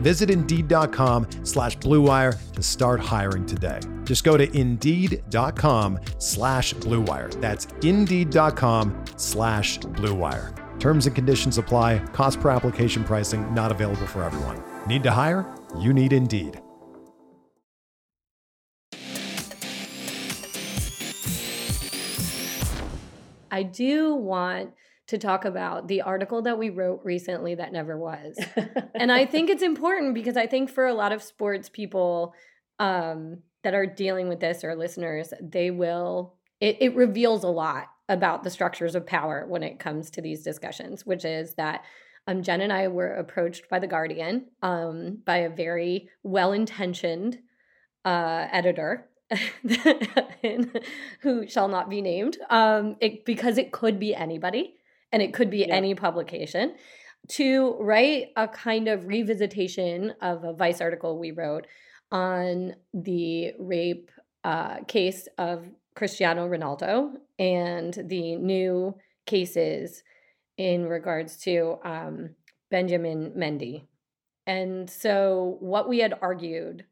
[0.00, 3.80] Visit Indeed.com slash BlueWire to start hiring today.
[4.04, 7.40] Just go to Indeed.com slash BlueWire.
[7.40, 10.54] That's Indeed.com slash BlueWire.
[10.80, 11.98] Terms and conditions apply.
[12.12, 14.62] Cost per application pricing not available for everyone.
[14.86, 15.44] Need to hire?
[15.78, 16.60] You need Indeed.
[23.50, 24.70] I do want
[25.08, 28.38] to talk about the article that we wrote recently that never was.
[28.94, 32.34] and I think it's important because I think for a lot of sports people
[32.78, 37.86] um, that are dealing with this or listeners, they will, it, it reveals a lot
[38.10, 41.84] about the structures of power when it comes to these discussions, which is that
[42.26, 47.38] um, Jen and I were approached by The Guardian um, by a very well intentioned
[48.04, 49.08] uh, editor
[51.20, 54.74] who shall not be named um, it, because it could be anybody
[55.12, 55.74] and it could be yeah.
[55.74, 56.74] any publication
[57.28, 61.66] to write a kind of revisitation of a vice article we wrote
[62.10, 64.10] on the rape
[64.44, 68.94] uh, case of cristiano ronaldo and the new
[69.26, 70.02] cases
[70.56, 72.30] in regards to um,
[72.70, 73.82] benjamin mendy
[74.46, 76.86] and so what we had argued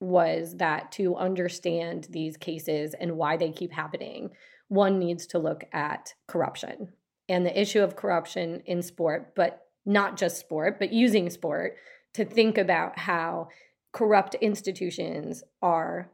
[0.00, 4.30] was that to understand these cases and why they keep happening,
[4.68, 6.92] one needs to look at corruption
[7.28, 11.76] and the issue of corruption in sport, but not just sport, but using sport
[12.14, 13.48] to think about how
[13.92, 16.10] corrupt institutions are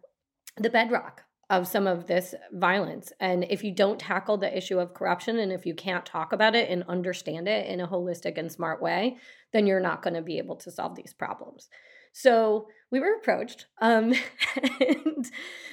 [0.56, 3.12] the bedrock of some of this violence.
[3.20, 6.54] And if you don't tackle the issue of corruption and if you can't talk about
[6.54, 9.18] it and understand it in a holistic and smart way,
[9.52, 11.68] then you're not going to be able to solve these problems.
[12.12, 14.12] So we were approached, um,
[14.80, 15.28] and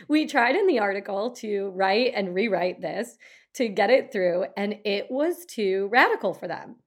[0.08, 3.18] we tried in the article to write and rewrite this
[3.56, 6.78] to get it through, and it was too radical for them.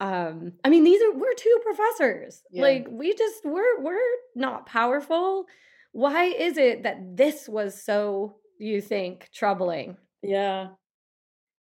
[0.00, 2.42] Um, I mean, these are we're two professors.
[2.50, 2.62] Yeah.
[2.62, 3.98] Like we just we're we're
[4.36, 5.46] not powerful.
[5.92, 9.96] Why is it that this was so you think troubling?
[10.22, 10.68] Yeah.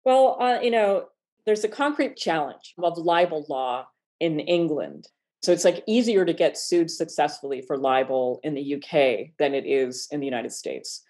[0.05, 1.07] Well, uh, you know,
[1.44, 3.87] there's a concrete challenge of libel law
[4.20, 5.09] in England
[5.42, 9.66] so it's like easier to get sued successfully for libel in the UK than it
[9.66, 11.03] is in the United States.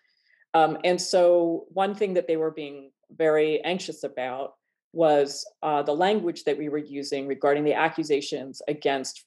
[0.54, 4.54] Um, and so one thing that they were being very anxious about
[4.92, 9.24] was uh, the language that we were using regarding the accusations against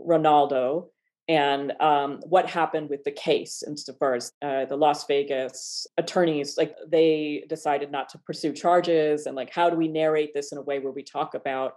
[0.00, 0.86] Ronaldo
[1.28, 6.74] and um, what happened with the case insofar as uh, the Las Vegas attorneys, like
[6.88, 10.62] they decided not to pursue charges and like how do we narrate this in a
[10.62, 11.74] way where we talk about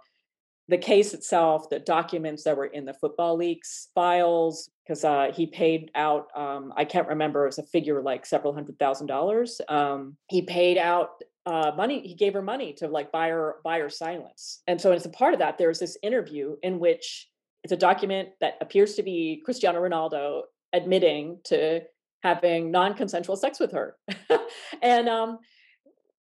[0.68, 5.46] the case itself, the documents that were in the football leaks files, because uh, he
[5.46, 9.60] paid out, um, I can't remember, it was a figure like several hundred thousand dollars.
[9.68, 11.10] Um, he paid out
[11.46, 14.62] uh, money, he gave her money to like buy her, buy her silence.
[14.66, 17.28] And so as a part of that, there's this interview in which
[17.62, 21.80] it's a document that appears to be Cristiano Ronaldo admitting to
[22.22, 23.96] having non-consensual sex with her.
[24.82, 25.38] and um,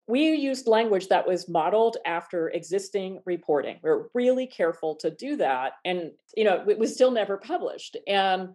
[0.07, 3.79] we used language that was modeled after existing reporting.
[3.81, 5.73] We are really careful to do that.
[5.85, 7.95] And, you know, it was still never published.
[8.07, 8.49] And,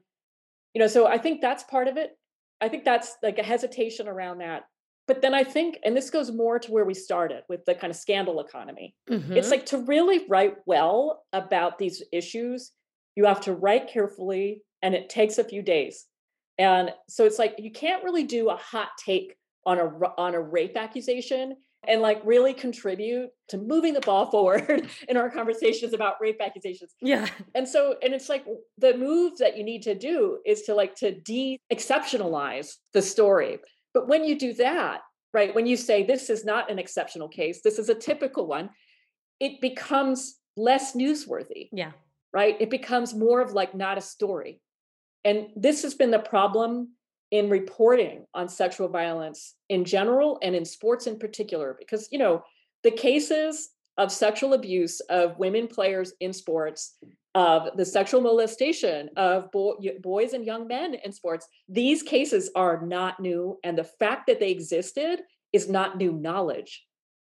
[0.75, 2.19] you know, so I think that's part of it.
[2.61, 4.65] I think that's like a hesitation around that.
[5.07, 7.91] But then I think, and this goes more to where we started with the kind
[7.91, 8.95] of scandal economy.
[9.09, 9.33] Mm-hmm.
[9.39, 12.73] It's like to really write well about these issues,
[13.17, 16.05] you have to write carefully and it takes a few days.
[16.59, 19.37] And so it's like you can't really do a hot take
[19.67, 19.87] on a
[20.17, 21.57] on a rape accusation
[21.87, 26.95] and like really contribute to moving the ball forward in our conversations about rape accusations.
[27.01, 27.27] Yeah.
[27.55, 28.45] And so, and it's like
[28.79, 33.59] the move that you need to do is to like to de exceptionalize the story.
[33.95, 35.01] But when you do that,
[35.33, 38.71] right, when you say this is not an exceptional case, this is a typical one,
[39.41, 41.69] it becomes less newsworthy.
[41.73, 41.93] Yeah.
[42.33, 42.57] Right.
[42.61, 44.61] It becomes more of like not a story.
[45.25, 46.91] And this has been the problem
[47.31, 52.43] in reporting on sexual violence in general and in sports in particular because you know
[52.83, 56.97] the cases of sexual abuse of women players in sports
[57.35, 62.81] of the sexual molestation of bo- boys and young men in sports these cases are
[62.87, 65.21] not new and the fact that they existed
[65.53, 66.85] is not new knowledge.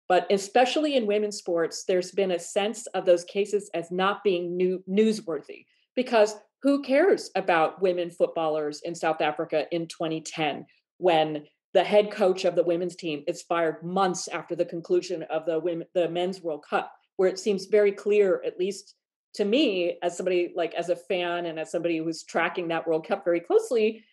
[0.09, 4.57] But especially in women's sports there's been a sense of those cases as not being
[4.57, 5.65] new newsworthy
[5.95, 10.65] because who cares about women footballers in South Africa in 2010
[10.97, 11.43] when
[11.73, 15.59] the head coach of the women's team is fired months after the conclusion of the
[15.59, 18.95] women, the men's World Cup, where it seems very clear, at least
[19.35, 23.05] to me, as somebody like as a fan and as somebody who's tracking that World
[23.05, 24.03] Cup very closely,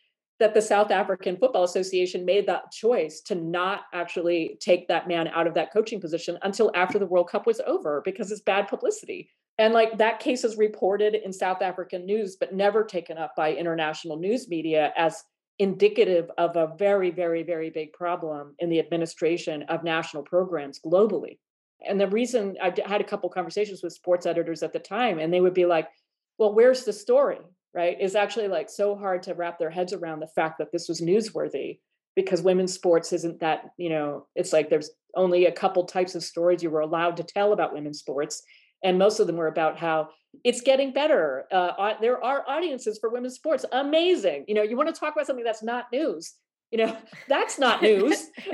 [0.41, 5.29] that the South African Football Association made that choice to not actually take that man
[5.29, 8.67] out of that coaching position until after the World Cup was over because it's bad
[8.67, 9.31] publicity.
[9.61, 13.53] And like that case is reported in South African news, but never taken up by
[13.53, 15.23] international news media as
[15.59, 21.39] indicative of a very, very, very big problem in the administration of national programs globally.
[21.87, 25.31] And the reason I had a couple conversations with sports editors at the time, and
[25.31, 25.89] they would be like,
[26.39, 27.41] well, where's the story?
[27.75, 27.99] Right?
[28.01, 31.03] It's actually like so hard to wrap their heads around the fact that this was
[31.03, 31.81] newsworthy
[32.17, 36.25] because women's sports isn't that, you know, it's like there's only a couple types of
[36.25, 38.43] stories you were allowed to tell about women's sports
[38.83, 40.09] and most of them were about how
[40.45, 41.47] it's getting better.
[41.51, 43.65] Uh, there are audiences for women's sports.
[43.73, 44.45] Amazing.
[44.49, 46.35] You know, you want to talk about something that's not news.
[46.71, 46.97] You know,
[47.29, 48.29] that's not news.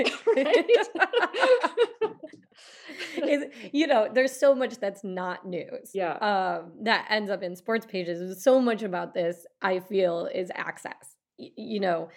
[3.72, 5.91] you know, there's so much that's not news.
[5.95, 6.14] Yeah.
[6.14, 8.43] Um, that ends up in sports pages.
[8.43, 11.14] So much about this, I feel, is access.
[11.39, 12.09] Y- you know,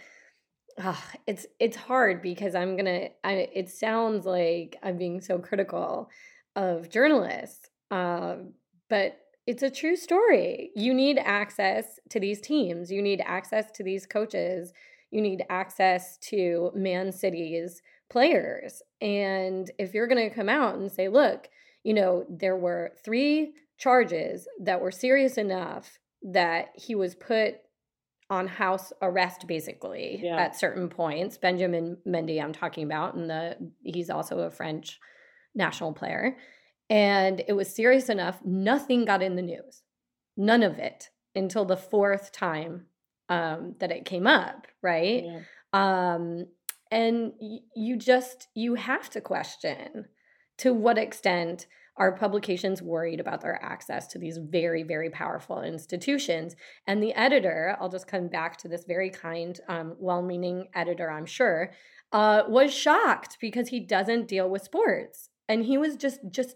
[0.81, 0.95] uh,
[1.27, 3.09] it's it's hard because I'm gonna.
[3.23, 6.09] I, it sounds like I'm being so critical
[6.55, 8.53] of journalists um,
[8.89, 10.71] but it's a true story.
[10.75, 14.73] You need access to these teams, you need access to these coaches,
[15.11, 18.81] you need access to Man City's players.
[19.01, 21.49] And if you're going to come out and say, look,
[21.83, 27.55] you know, there were three charges that were serious enough that he was put
[28.29, 30.35] on house arrest basically yeah.
[30.35, 31.37] at certain points.
[31.37, 34.99] Benjamin Mendy, I'm talking about, and the he's also a French
[35.55, 36.37] national player.
[36.89, 39.83] And it was serious enough, nothing got in the news.
[40.35, 42.85] None of it until the fourth time
[43.29, 45.23] um, that it came up, right?
[45.23, 45.41] Yeah.
[45.73, 46.47] Um,
[46.91, 50.05] and y- you just, you have to question
[50.57, 56.55] to what extent are publications worried about their access to these very, very powerful institutions?
[56.87, 61.11] And the editor, I'll just come back to this very kind, um, well meaning editor,
[61.11, 61.71] I'm sure,
[62.13, 66.55] uh, was shocked because he doesn't deal with sports and he was just just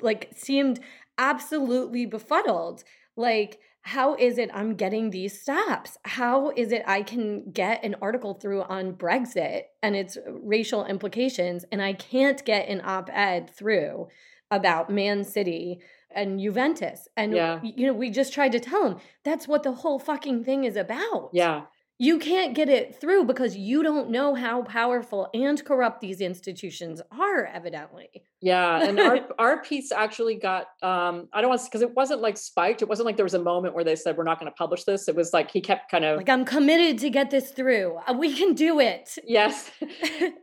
[0.00, 0.80] like seemed
[1.18, 2.84] absolutely befuddled
[3.16, 7.94] like how is it i'm getting these stops how is it i can get an
[8.00, 14.08] article through on brexit and its racial implications and i can't get an op-ed through
[14.50, 15.80] about man city
[16.16, 17.08] and Juventus.
[17.16, 17.58] And yeah.
[17.64, 20.76] you know, we just tried to tell him that's what the whole fucking thing is
[20.76, 21.30] about.
[21.32, 21.62] Yeah
[21.98, 27.00] you can't get it through because you don't know how powerful and corrupt these institutions
[27.12, 28.08] are evidently.
[28.40, 32.20] Yeah and our, our piece actually got um i don't want to because it wasn't
[32.20, 32.82] like spiked.
[32.82, 34.84] It wasn't like there was a moment where they said we're not going to publish
[34.84, 35.08] this.
[35.08, 37.98] It was like he kept kind of like i'm committed to get this through.
[38.08, 39.16] Uh, we can do it.
[39.24, 39.70] Yes.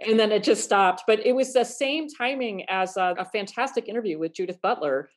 [0.07, 1.03] And then it just stopped.
[1.05, 5.09] But it was the same timing as a, a fantastic interview with judith butler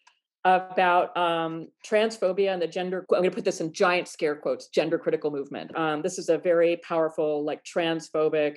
[0.44, 3.06] about um, transphobia and the gender.
[3.10, 4.68] I'm going to put this in giant scare quotes.
[4.68, 5.76] Gender critical movement.
[5.76, 8.56] Um, this is a very powerful, like transphobic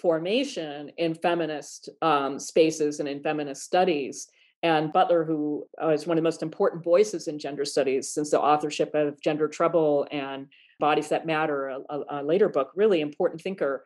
[0.00, 4.28] formation in feminist um, spaces and in feminist studies.
[4.62, 8.40] And Butler, who uh, one of the most important voices in gender studies since the
[8.40, 10.48] authorship of Gender Trouble and
[10.80, 13.84] Bodies That Matter, a, a later book, really important thinker,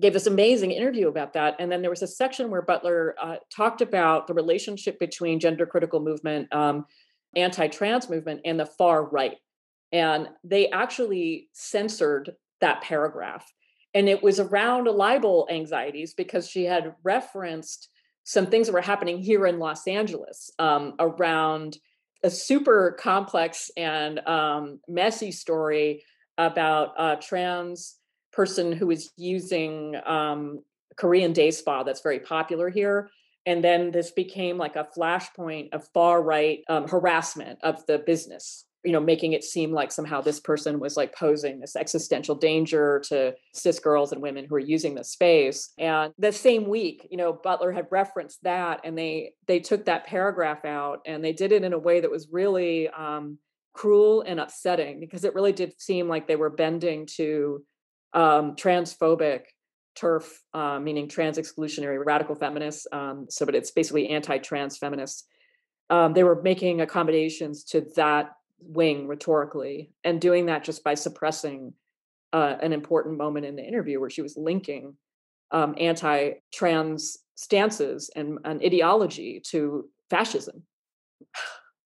[0.00, 1.56] gave this amazing interview about that.
[1.58, 5.66] And then there was a section where Butler uh, talked about the relationship between gender
[5.66, 6.86] critical movement, um,
[7.36, 9.36] anti trans movement, and the far right.
[9.92, 13.50] And they actually censored that paragraph.
[13.94, 17.88] And it was around libel anxieties because she had referenced
[18.24, 21.78] some things that were happening here in Los Angeles um, around
[22.24, 26.02] a super complex and um, messy story
[26.38, 27.96] about uh, trans
[28.34, 30.60] person who was using um,
[30.96, 33.10] Korean day spa that's very popular here.
[33.46, 38.64] And then this became like a flashpoint of far right um, harassment of the business
[38.84, 43.02] you know making it seem like somehow this person was like posing this existential danger
[43.08, 47.16] to cis girls and women who are using the space and the same week you
[47.16, 51.50] know butler had referenced that and they they took that paragraph out and they did
[51.50, 53.38] it in a way that was really um,
[53.72, 57.64] cruel and upsetting because it really did seem like they were bending to
[58.14, 59.42] um, transphobic
[59.96, 62.86] TERF uh, meaning trans exclusionary radical feminists.
[62.90, 65.24] Um, so, but it's basically anti trans feminists.
[65.90, 71.74] Um, they were making accommodations to that wing rhetorically and doing that just by suppressing
[72.32, 74.96] uh, an important moment in the interview where she was linking
[75.50, 80.62] um, anti-trans stances and an ideology to fascism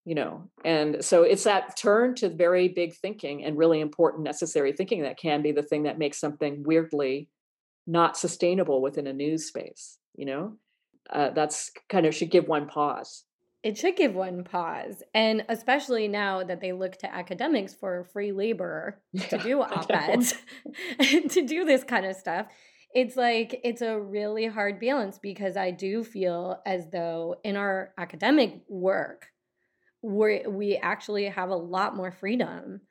[0.09, 4.73] you know and so it's that turn to very big thinking and really important necessary
[4.73, 7.29] thinking that can be the thing that makes something weirdly
[7.85, 10.57] not sustainable within a news space you know
[11.11, 13.23] uh, that's kind of should give one pause
[13.61, 15.03] it should give one pause.
[15.13, 19.91] And especially now that they look to academics for free labor yeah, to do op
[19.91, 20.33] eds,
[21.01, 22.47] to do this kind of stuff.
[22.95, 27.91] It's like, it's a really hard balance because I do feel as though in our
[27.97, 29.27] academic work,
[30.01, 32.81] we we actually have a lot more freedom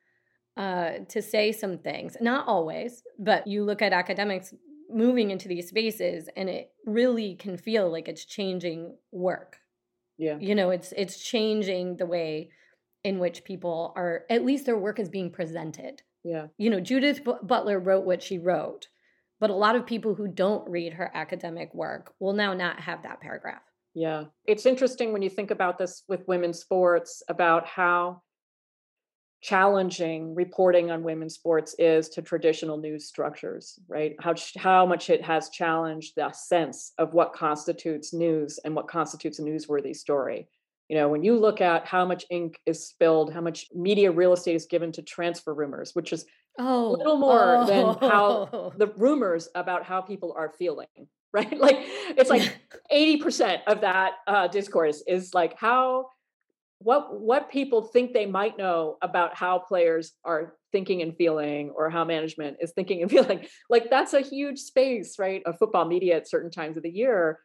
[0.56, 2.16] uh, to say some things.
[2.20, 4.52] Not always, but you look at academics
[4.90, 9.58] moving into these spaces and it really can feel like it's changing work.
[10.16, 10.38] Yeah.
[10.40, 12.50] You know it's it's changing the way
[13.04, 16.02] in which people are at least their work is being presented.
[16.24, 16.46] Yeah.
[16.58, 18.88] You know judith B- butler wrote what she wrote
[19.40, 23.02] but a lot of people who don't read her academic work will now not have
[23.02, 23.62] that paragraph
[23.98, 24.24] yeah.
[24.44, 28.22] It's interesting when you think about this with women's sports about how
[29.40, 34.14] challenging reporting on women's sports is to traditional news structures right?
[34.20, 39.40] How how much it has challenged the sense of what constitutes news and what constitutes
[39.40, 40.48] a newsworthy story.
[40.88, 44.32] You know when you look at how much ink is spilled how much media real
[44.32, 46.24] estate is given to transfer rumors which is
[46.58, 47.66] oh, a little more oh.
[47.66, 48.72] than how oh.
[48.76, 51.58] the rumors about how people are feeling right?
[51.58, 52.58] Like it's like
[52.92, 56.06] 80% of that uh, discourse is like how
[56.80, 61.90] what what people think they might know about how players are thinking and feeling or
[61.90, 63.44] how management is thinking and feeling.
[63.68, 67.40] Like that's a huge space right of football media at certain times of the year.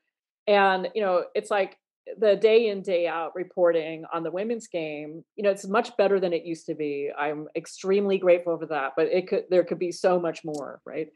[0.48, 1.78] And you know it's like
[2.18, 6.20] the day in day out reporting on the women's game you know it's much better
[6.20, 7.10] than it used to be.
[7.18, 11.08] I'm extremely grateful for that but it could there could be so much more right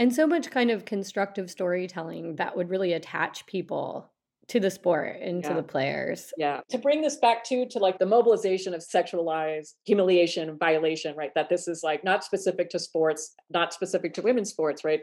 [0.00, 4.10] and so much kind of constructive storytelling that would really attach people
[4.48, 5.48] to the sport and yeah.
[5.50, 6.32] to the players.
[6.38, 6.62] Yeah.
[6.70, 11.32] To bring this back to to like the mobilization of sexualized humiliation violation, right?
[11.34, 15.02] That this is like not specific to sports, not specific to women's sports, right?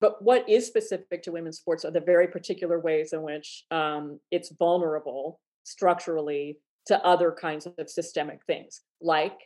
[0.00, 4.20] But what is specific to women's sports are the very particular ways in which um,
[4.30, 9.36] it's vulnerable structurally to other kinds of systemic things, like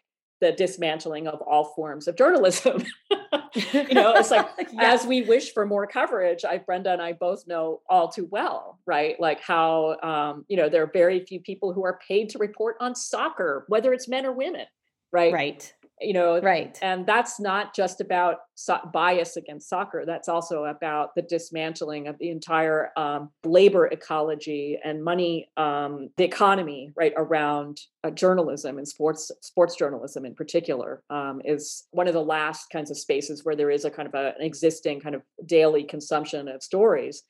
[0.43, 2.85] the dismantling of all forms of journalism.
[3.55, 4.93] you know, it's like yeah.
[4.93, 8.81] as we wish for more coverage, I Brenda and I both know all too well,
[8.85, 9.19] right?
[9.21, 12.77] Like how um, you know, there are very few people who are paid to report
[12.81, 14.67] on soccer, whether it's men or women,
[15.13, 15.33] right?
[15.33, 15.73] Right
[16.03, 16.79] you know right.
[16.83, 22.19] and that's not just about so- bias against soccer that's also about the dismantling of
[22.19, 28.87] the entire um, labor ecology and money um, the economy right around uh, journalism and
[28.87, 33.57] sports sports journalism in particular um, is one of the last kinds of spaces where
[33.57, 37.23] there is a kind of a, an existing kind of daily consumption of stories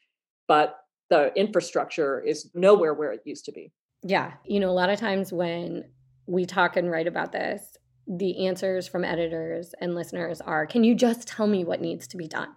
[0.49, 0.79] but
[1.13, 3.71] the infrastructure is nowhere where it used to be.
[4.03, 4.33] Yeah.
[4.47, 5.85] You know a lot of times when
[6.27, 7.77] we talk and write about this
[8.07, 12.17] the answers from editors and listeners are can you just tell me what needs to
[12.17, 12.49] be done?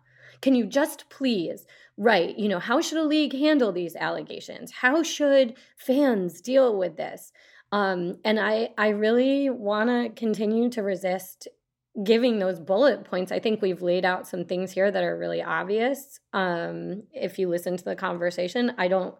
[0.41, 1.65] Can you just please
[1.97, 4.71] write, you know, how should a league handle these allegations?
[4.71, 7.31] How should fans deal with this?
[7.71, 11.47] Um, and I, I really want to continue to resist
[12.03, 13.31] giving those bullet points.
[13.31, 16.19] I think we've laid out some things here that are really obvious.
[16.33, 19.15] Um, if you listen to the conversation, I don't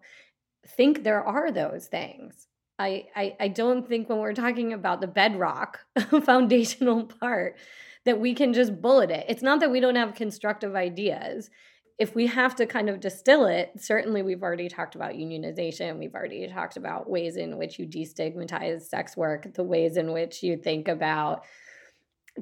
[0.76, 2.46] think there are those things.
[2.78, 5.80] I, I, I don't think when we're talking about the bedrock
[6.24, 7.56] foundational part
[8.04, 9.26] that we can just bullet it.
[9.28, 11.50] It's not that we don't have constructive ideas.
[11.98, 15.98] If we have to kind of distill it, certainly we've already talked about unionization.
[15.98, 20.42] We've already talked about ways in which you destigmatize sex work, the ways in which
[20.42, 21.44] you think about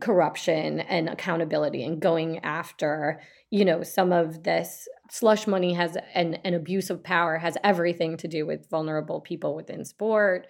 [0.01, 3.21] corruption and accountability and going after
[3.51, 8.17] you know some of this slush money has an, an abuse of power has everything
[8.17, 10.47] to do with vulnerable people within sport.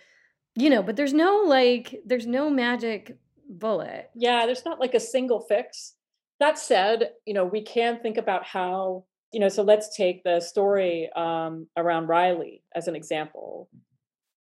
[0.56, 4.10] You know but there's no like there's no magic bullet.
[4.14, 5.94] Yeah there's not like a single fix.
[6.40, 10.38] That said you know we can think about how You know, so let's take the
[10.40, 13.68] story um, around Riley as an example.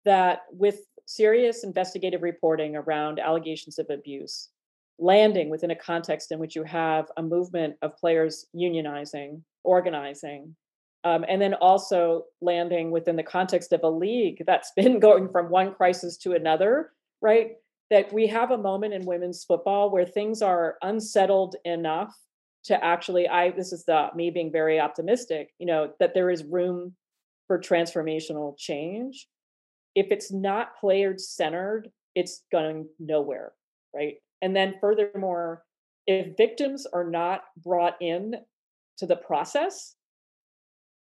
[0.03, 4.49] That with serious investigative reporting around allegations of abuse,
[4.99, 10.55] landing within a context in which you have a movement of players unionizing, organizing,
[11.03, 15.49] um, and then also landing within the context of a league that's been going from
[15.49, 16.91] one crisis to another,
[17.21, 17.51] right?
[17.89, 22.15] That we have a moment in women's football where things are unsettled enough
[22.65, 26.43] to actually, I this is the me being very optimistic, you know, that there is
[26.43, 26.95] room
[27.47, 29.27] for transformational change.
[29.95, 33.51] If it's not player centered, it's going nowhere,
[33.93, 34.15] right?
[34.41, 35.63] And then furthermore,
[36.07, 38.35] if victims are not brought in
[39.01, 39.95] to the process,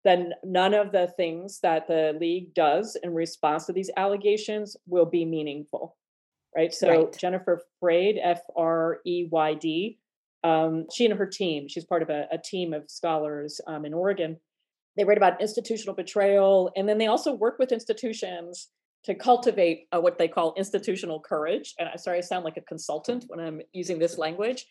[0.03, 5.05] then none of the things that the league does in response to these allegations will
[5.05, 5.97] be meaningful.
[6.55, 6.73] Right.
[6.73, 7.17] So right.
[7.17, 9.99] Jennifer Freyd, F R E Y D,
[10.43, 13.93] um, she and her team, she's part of a, a team of scholars um, in
[13.93, 14.37] Oregon.
[14.95, 18.69] They write about institutional betrayal, and then they also work with institutions
[19.03, 21.75] to cultivate uh, what they call institutional courage.
[21.77, 24.65] And I'm sorry, I sound like a consultant when I'm using this language,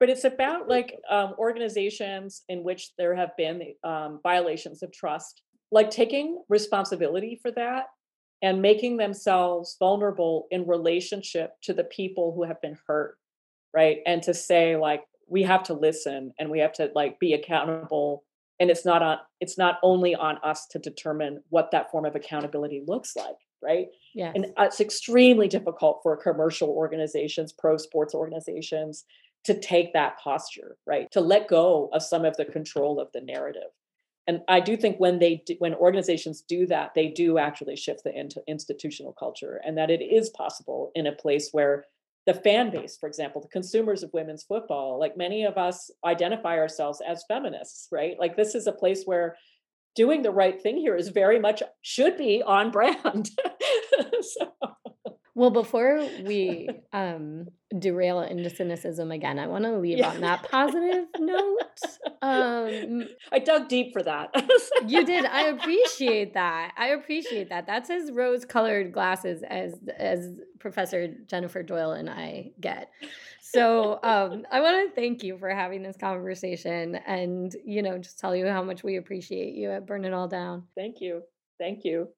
[0.00, 5.42] but it's about like um, organizations in which there have been um, violations of trust,
[5.70, 7.84] like taking responsibility for that
[8.42, 13.18] and making themselves vulnerable in relationship to the people who have been hurt,
[13.74, 13.98] right?
[14.06, 18.24] And to say like we have to listen and we have to like be accountable
[18.58, 22.16] and it's not on it's not only on us to determine what that form of
[22.16, 23.88] accountability looks like right?
[24.14, 24.32] Yeah.
[24.34, 29.04] And it's extremely difficult for commercial organizations, pro sports organizations
[29.44, 31.10] to take that posture, right?
[31.12, 33.70] To let go of some of the control of the narrative.
[34.26, 38.04] And I do think when they do, when organizations do that, they do actually shift
[38.04, 41.84] the into institutional culture, and that it is possible in a place where
[42.26, 46.58] the fan base, for example, the consumers of women's football, like many of us identify
[46.58, 48.16] ourselves as feminists, right?
[48.20, 49.36] Like this is a place where
[49.96, 53.30] doing the right thing here is very much should be on brand.
[54.20, 54.52] so.
[55.40, 60.10] Well, before we um, derail into cynicism again, I want to leave yeah.
[60.10, 61.56] on that positive note.
[62.20, 64.34] Um, I dug deep for that.
[64.86, 65.24] you did.
[65.24, 66.74] I appreciate that.
[66.76, 67.66] I appreciate that.
[67.66, 70.28] That's as rose-colored glasses as as
[70.58, 72.90] Professor Jennifer Doyle and I get.
[73.40, 78.18] So um, I want to thank you for having this conversation, and you know, just
[78.18, 80.64] tell you how much we appreciate you at Burn It All Down.
[80.76, 81.22] Thank you.
[81.58, 81.92] Thank you.
[81.92, 82.08] you